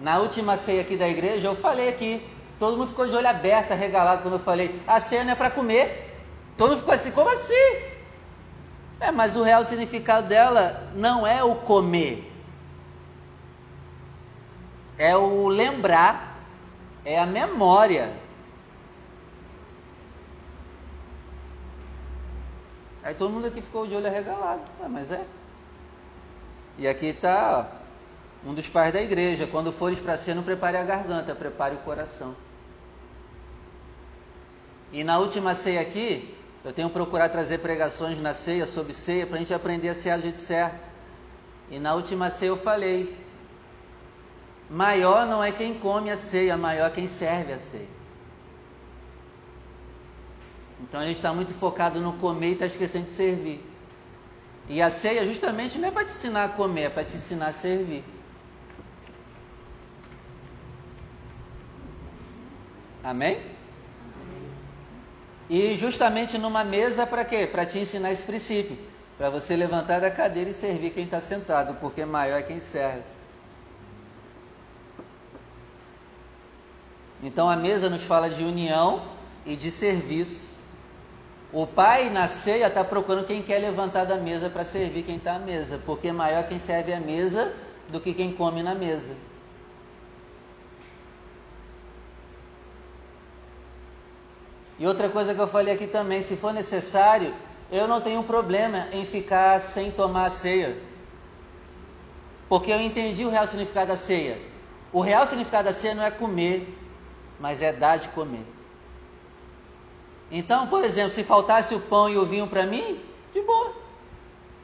Na 0.00 0.18
última 0.18 0.56
ceia 0.56 0.80
aqui 0.80 0.96
da 0.96 1.06
igreja, 1.06 1.48
eu 1.48 1.54
falei 1.54 1.90
aqui, 1.90 2.26
todo 2.58 2.78
mundo 2.78 2.88
ficou 2.88 3.06
de 3.06 3.14
olho 3.14 3.28
aberto, 3.28 3.72
arregalado 3.72 4.22
quando 4.22 4.34
eu 4.34 4.40
falei: 4.40 4.80
a 4.86 4.98
ceia 4.98 5.22
não 5.22 5.32
é 5.32 5.36
para 5.36 5.50
comer. 5.50 6.18
Todo 6.56 6.70
mundo 6.70 6.78
ficou 6.78 6.94
assim: 6.94 7.10
como 7.10 7.28
assim? 7.28 7.91
É, 9.02 9.10
mas 9.10 9.34
o 9.34 9.42
real 9.42 9.64
significado 9.64 10.28
dela 10.28 10.88
não 10.94 11.26
é 11.26 11.42
o 11.42 11.56
comer, 11.56 12.32
é 14.96 15.16
o 15.16 15.48
lembrar, 15.48 16.38
é 17.04 17.18
a 17.18 17.26
memória. 17.26 18.12
Aí 23.02 23.12
todo 23.12 23.32
mundo 23.32 23.48
aqui 23.48 23.60
ficou 23.60 23.88
de 23.88 23.96
olho 23.96 24.06
arregalado. 24.06 24.62
Ah, 24.80 24.88
mas 24.88 25.10
é. 25.10 25.24
E 26.78 26.86
aqui 26.86 27.06
está 27.06 27.72
um 28.46 28.54
dos 28.54 28.68
pais 28.68 28.92
da 28.92 29.02
igreja. 29.02 29.48
Quando 29.48 29.72
fores 29.72 29.98
para 29.98 30.16
ser, 30.16 30.32
não 30.32 30.44
prepare 30.44 30.76
a 30.76 30.84
garganta, 30.84 31.34
prepare 31.34 31.74
o 31.74 31.78
coração. 31.78 32.36
E 34.92 35.02
na 35.02 35.18
última 35.18 35.56
ceia 35.56 35.80
aqui, 35.80 36.32
eu 36.64 36.72
tenho 36.72 36.88
procurado 36.88 37.32
trazer 37.32 37.58
pregações 37.58 38.20
na 38.20 38.34
ceia, 38.34 38.66
sobre 38.66 38.94
ceia, 38.94 39.26
para 39.26 39.36
a 39.36 39.38
gente 39.38 39.52
aprender 39.52 39.88
a 39.88 39.94
cear 39.94 40.16
do 40.16 40.22
jeito 40.22 40.38
certo. 40.38 40.78
E 41.70 41.78
na 41.78 41.94
última 41.94 42.30
ceia 42.30 42.50
eu 42.50 42.56
falei: 42.56 43.16
maior 44.70 45.26
não 45.26 45.42
é 45.42 45.50
quem 45.50 45.78
come 45.78 46.10
a 46.10 46.16
ceia, 46.16 46.56
maior 46.56 46.86
é 46.86 46.90
quem 46.90 47.06
serve 47.06 47.52
a 47.52 47.58
ceia. 47.58 48.02
Então 50.80 51.00
a 51.00 51.04
gente 51.04 51.16
está 51.16 51.32
muito 51.32 51.52
focado 51.54 52.00
no 52.00 52.12
comer 52.14 52.50
e 52.50 52.52
está 52.52 52.66
esquecendo 52.66 53.06
de 53.06 53.12
servir. 53.12 53.64
E 54.68 54.80
a 54.80 54.90
ceia 54.90 55.26
justamente 55.26 55.78
não 55.78 55.88
é 55.88 55.90
para 55.90 56.04
te 56.04 56.12
ensinar 56.12 56.44
a 56.44 56.48
comer, 56.48 56.82
é 56.82 56.90
para 56.90 57.04
te 57.04 57.16
ensinar 57.16 57.48
a 57.48 57.52
servir. 57.52 58.04
Amém? 63.02 63.40
E 65.48 65.76
justamente 65.76 66.38
numa 66.38 66.64
mesa 66.64 67.06
para 67.06 67.24
quê? 67.24 67.46
Para 67.46 67.66
te 67.66 67.78
ensinar 67.78 68.12
esse 68.12 68.22
princípio. 68.22 68.78
Para 69.18 69.30
você 69.30 69.54
levantar 69.54 70.00
da 70.00 70.10
cadeira 70.10 70.50
e 70.50 70.54
servir 70.54 70.90
quem 70.90 71.04
está 71.04 71.20
sentado, 71.20 71.74
porque 71.80 72.04
maior 72.04 72.38
é 72.38 72.42
quem 72.42 72.60
serve. 72.60 73.02
Então 77.22 77.48
a 77.48 77.54
mesa 77.54 77.88
nos 77.88 78.02
fala 78.02 78.28
de 78.28 78.42
união 78.42 79.02
e 79.46 79.54
de 79.54 79.70
serviço. 79.70 80.52
O 81.52 81.66
pai 81.66 82.08
na 82.08 82.26
ceia 82.26 82.66
está 82.66 82.82
procurando 82.82 83.26
quem 83.26 83.42
quer 83.42 83.58
levantar 83.58 84.06
da 84.06 84.16
mesa 84.16 84.48
para 84.48 84.64
servir 84.64 85.02
quem 85.02 85.16
está 85.16 85.34
à 85.34 85.38
mesa, 85.38 85.80
porque 85.84 86.10
maior 86.10 86.44
quem 86.44 86.58
serve 86.58 86.92
à 86.92 86.98
mesa 86.98 87.54
do 87.90 88.00
que 88.00 88.14
quem 88.14 88.32
come 88.32 88.62
na 88.62 88.74
mesa. 88.74 89.14
E 94.82 94.86
outra 94.86 95.08
coisa 95.08 95.32
que 95.32 95.40
eu 95.40 95.46
falei 95.46 95.72
aqui 95.72 95.86
também, 95.86 96.22
se 96.22 96.36
for 96.36 96.52
necessário, 96.52 97.32
eu 97.70 97.86
não 97.86 98.00
tenho 98.00 98.20
problema 98.24 98.88
em 98.90 99.04
ficar 99.06 99.60
sem 99.60 99.92
tomar 99.92 100.26
a 100.26 100.30
ceia. 100.30 100.76
Porque 102.48 102.72
eu 102.72 102.80
entendi 102.80 103.24
o 103.24 103.30
real 103.30 103.46
significado 103.46 103.86
da 103.86 103.96
ceia. 103.96 104.42
O 104.92 105.00
real 105.00 105.24
significado 105.24 105.66
da 105.66 105.72
ceia 105.72 105.94
não 105.94 106.02
é 106.02 106.10
comer, 106.10 106.76
mas 107.38 107.62
é 107.62 107.72
dar 107.72 107.96
de 107.96 108.08
comer. 108.08 108.44
Então, 110.28 110.66
por 110.66 110.82
exemplo, 110.82 111.12
se 111.12 111.22
faltasse 111.22 111.76
o 111.76 111.80
pão 111.80 112.10
e 112.10 112.18
o 112.18 112.26
vinho 112.26 112.48
para 112.48 112.66
mim, 112.66 113.00
de 113.32 113.40
boa, 113.40 113.72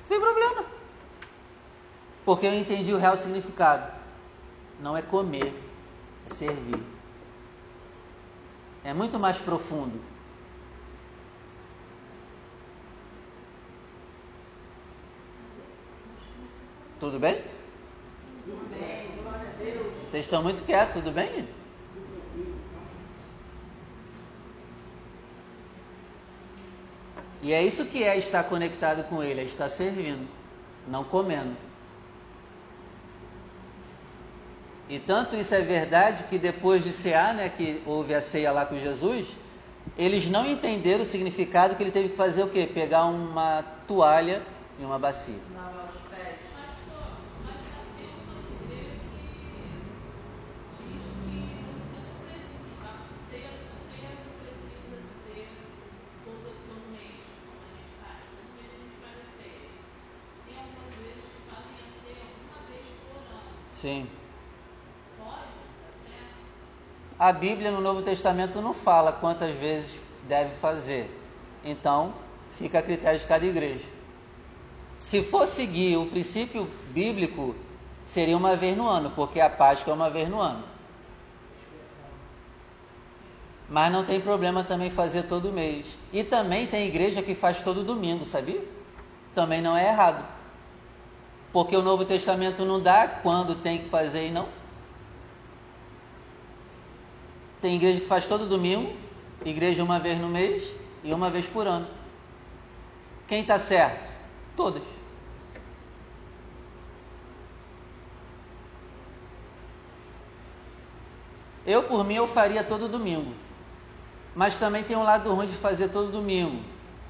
sem 0.09 0.19
problema. 0.19 0.65
Porque 2.25 2.45
eu 2.45 2.55
entendi 2.55 2.93
o 2.93 2.99
real 2.99 3.17
significado. 3.17 3.93
Não 4.81 4.97
é 4.97 5.01
comer, 5.01 5.55
é 6.29 6.35
servir. 6.35 6.98
É 8.89 8.95
muito 8.95 9.19
mais 9.19 9.37
profundo. 9.37 10.01
Tudo 16.99 17.19
bem? 17.19 17.43
Tudo 18.47 18.67
bem, 18.71 19.11
glória 19.23 19.47
a 19.47 19.63
Deus. 19.63 19.93
Vocês 20.09 20.25
estão 20.25 20.43
muito 20.43 20.65
quietos, 20.65 20.95
tudo 20.95 21.13
bem? 21.13 21.47
E 27.43 27.53
é 27.53 27.63
isso 27.63 27.85
que 27.85 28.03
é 28.03 28.17
estar 28.17 28.43
conectado 28.45 29.07
com 29.11 29.23
Ele, 29.23 29.43
é 29.43 29.45
estar 29.45 29.69
servindo, 29.69 30.27
não 30.87 31.05
comendo. 31.05 31.68
E 34.89 34.99
tanto 34.99 35.37
isso 35.37 35.55
é 35.55 35.61
verdade 35.61 36.25
que 36.25 36.39
depois 36.39 36.83
de 36.83 36.93
cear, 36.93 37.35
né, 37.35 37.49
que 37.49 37.83
houve 37.87 38.15
a 38.15 38.21
ceia 38.23 38.51
lá 38.51 38.65
com 38.65 38.79
Jesus, 38.79 39.37
eles 39.97 40.29
não 40.29 40.47
entenderam 40.47 41.03
o 41.03 41.07
significado 41.07 41.75
que 41.77 41.83
ele 41.83 41.91
teve 41.91 42.09
que 42.11 42.17
fazer 42.17 42.43
o 42.43 42.49
quê? 42.49 42.67
Pegar 42.67 43.05
uma 43.05 43.63
toalha 43.87 44.43
e 44.79 44.85
uma 44.85 44.99
bacia. 44.99 45.35
Lavar 45.55 45.91
os 45.95 46.01
pés. 46.09 46.39
Pastor, 46.55 47.01
mas 47.45 47.57
já 47.69 47.83
tem 47.97 48.09
algumas 48.17 48.47
igrejas 48.49 49.01
que 49.13 49.21
diz 50.89 51.05
que 51.13 51.65
você 51.69 51.97
não 52.01 52.15
precisa, 52.25 52.73
a 53.05 53.19
ceia, 53.29 53.53
a 53.77 53.93
ceia 54.01 54.19
não 54.25 54.33
precisa 54.41 55.01
ser 55.27 55.49
todo, 56.25 56.49
todo 56.65 56.85
mês, 56.97 57.21
como 57.45 57.61
a 57.61 57.69
gente 57.77 57.93
faz. 58.01 58.25
Todo 58.33 58.49
mês 58.57 58.71
a 58.73 58.79
gente 58.81 58.97
faz 59.05 59.15
a 59.21 59.27
ceia. 59.37 59.69
Tem 60.47 60.55
algumas 60.57 60.89
igrejas 60.97 61.27
que 61.29 61.41
fazem 61.45 61.77
a 61.77 61.89
ceia 62.01 62.25
uma 62.47 62.61
vez 62.73 62.87
por 63.05 63.21
ano. 63.21 63.53
Sim. 63.73 64.09
Pode? 65.17 65.51
Tá 65.83 65.91
certo? 66.07 66.39
A 67.19 67.33
Bíblia 67.33 67.73
no 67.73 67.81
Novo 67.81 68.01
Testamento 68.01 68.63
não 68.63 68.73
fala 68.73 69.13
quantas 69.13 69.53
vezes 69.57 70.01
deve 70.29 70.55
fazer. 70.57 71.11
Então, 71.65 72.15
fica 72.53 72.79
a 72.79 72.83
critério 72.83 73.19
de 73.19 73.27
cada 73.27 73.45
igreja. 73.45 73.85
Se 75.01 75.23
for 75.23 75.47
seguir 75.49 75.97
o 75.97 76.07
princípio 76.07 76.71
bíblico, 76.91 77.57
seria 78.05 78.37
uma 78.37 78.55
vez 78.55 78.77
no 78.77 78.89
ano, 78.89 79.11
porque 79.11 79.41
a 79.41 79.51
Páscoa 79.51 79.91
é 79.91 79.95
uma 79.95 80.09
vez 80.09 80.29
no 80.29 80.41
ano. 80.41 80.63
Mas 83.69 83.93
não 83.93 84.05
tem 84.05 84.21
problema 84.21 84.63
também 84.63 84.89
fazer 84.89 85.25
todo 85.25 85.53
mês. 85.53 85.99
E 86.13 86.23
também 86.23 86.69
tem 86.69 86.87
igreja 86.87 87.21
que 87.21 87.35
faz 87.35 87.61
todo 87.63 87.83
domingo, 87.83 88.25
sabia? 88.25 88.63
Também 89.35 89.61
não 89.61 89.77
é 89.77 89.89
errado. 89.89 90.25
Porque 91.53 91.77
o 91.77 91.83
Novo 91.83 92.05
Testamento 92.05 92.65
não 92.65 92.81
dá 92.81 93.09
quando 93.09 93.57
tem 93.57 93.79
que 93.79 93.89
fazer 93.89 94.29
e 94.29 94.31
não. 94.31 94.49
Tem 97.61 97.77
igreja 97.77 98.01
que 98.01 98.07
faz 98.07 98.27
todo 98.27 98.47
domingo, 98.47 98.95
igreja 99.45 99.83
uma 99.83 99.99
vez 99.99 100.19
no 100.19 100.29
mês 100.29 100.73
e 101.03 101.13
uma 101.13 101.29
vez 101.29 101.47
por 101.47 101.67
ano. 101.67 101.89
Quem 103.27 103.43
está 103.43 103.59
certo? 103.59 104.11
Todas. 104.57 104.83
Eu, 111.67 111.83
por 111.83 112.03
mim, 112.03 112.15
eu 112.15 112.27
faria 112.27 112.65
todo 112.65 112.89
domingo. 112.89 113.33
Mas 114.35 114.59
também 114.59 114.83
tem 114.83 114.97
um 114.97 115.03
lado 115.03 115.35
ruim 115.35 115.47
de 115.47 115.53
fazer 115.55 115.89
todo 115.89 116.11
domingo. 116.11 116.63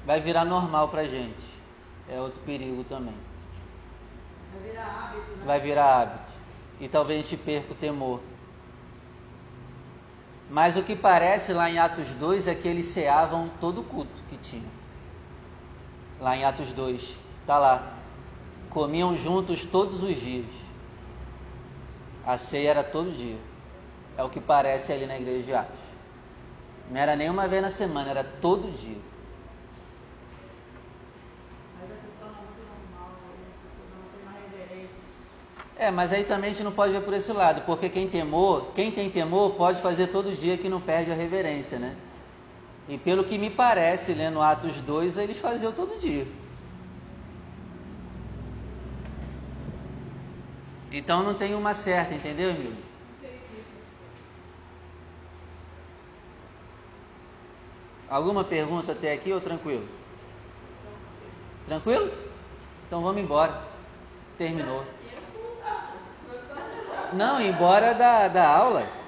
Vai 0.05 0.19
virar 0.19 0.43
normal 0.43 0.89
pra 0.89 1.05
gente. 1.05 1.59
É 2.09 2.19
outro 2.19 2.41
perigo 2.41 2.83
também. 2.83 3.13
Vai 4.51 4.69
virar 4.69 4.83
hábito, 4.83 5.31
né? 5.31 5.45
Vai 5.45 5.59
virar 5.61 6.01
hábito. 6.01 6.33
E 6.81 6.89
talvez 6.89 7.19
a 7.19 7.23
gente 7.23 7.37
perca 7.37 7.71
o 7.71 7.75
temor. 7.75 8.19
Mas 10.49 10.75
o 10.75 10.83
que 10.83 10.95
parece 10.95 11.53
lá 11.53 11.69
em 11.69 11.77
Atos 11.77 12.13
2 12.15 12.47
é 12.47 12.55
que 12.55 12.67
eles 12.67 12.85
ceavam 12.85 13.51
todo 13.61 13.81
o 13.81 13.83
culto 13.83 14.21
que 14.29 14.37
tinha. 14.37 14.69
Lá 16.19 16.35
em 16.35 16.43
Atos 16.43 16.73
2, 16.73 17.15
tá 17.45 17.57
lá. 17.59 17.93
Comiam 18.69 19.15
juntos 19.15 19.63
todos 19.63 20.01
os 20.01 20.15
dias. 20.19 20.47
A 22.25 22.37
ceia 22.37 22.71
era 22.71 22.83
todo 22.83 23.15
dia. 23.15 23.37
É 24.17 24.23
o 24.23 24.29
que 24.29 24.39
parece 24.39 24.91
ali 24.91 25.05
na 25.05 25.17
igreja 25.17 25.43
de 25.43 25.53
Atos. 25.53 25.79
Não 26.89 26.99
era 26.99 27.15
nem 27.15 27.29
uma 27.29 27.47
vez 27.47 27.61
na 27.61 27.69
semana, 27.69 28.09
era 28.09 28.23
todo 28.23 28.71
dia. 28.75 28.97
É, 35.79 35.89
mas 35.89 36.11
aí 36.11 36.25
também 36.25 36.49
a 36.49 36.53
gente 36.53 36.63
não 36.65 36.73
pode 36.73 36.91
ver 36.91 37.01
por 37.01 37.13
esse 37.13 37.31
lado, 37.31 37.61
porque 37.61 37.87
quem 37.87 38.09
temor, 38.09 38.73
quem 38.75 38.91
tem 38.91 39.09
temor 39.09 39.51
pode 39.51 39.81
fazer 39.81 40.07
todo 40.07 40.35
dia 40.35 40.57
que 40.57 40.67
não 40.67 40.81
perde 40.81 41.09
a 41.09 41.15
reverência, 41.15 41.79
né? 41.79 41.95
E 42.89 42.97
pelo 42.97 43.23
que 43.23 43.37
me 43.37 43.49
parece, 43.49 44.13
lendo 44.13 44.41
Atos 44.41 44.75
2, 44.81 45.17
eles 45.17 45.39
faziam 45.39 45.71
todo 45.71 45.97
dia. 45.97 46.27
Então 50.91 51.23
não 51.23 51.33
tem 51.33 51.55
uma 51.55 51.73
certa, 51.73 52.13
entendeu, 52.13 52.49
Emílio? 52.49 52.75
Alguma 58.09 58.43
pergunta 58.43 58.91
até 58.91 59.13
aqui 59.13 59.31
ou 59.31 59.39
tranquilo? 59.39 59.87
Tranquilo? 61.65 62.11
Então 62.85 63.01
vamos 63.01 63.21
embora. 63.21 63.63
Terminou. 64.37 64.83
Não, 67.13 67.41
embora 67.41 67.93
da, 67.93 68.27
da 68.27 68.47
aula. 68.47 68.98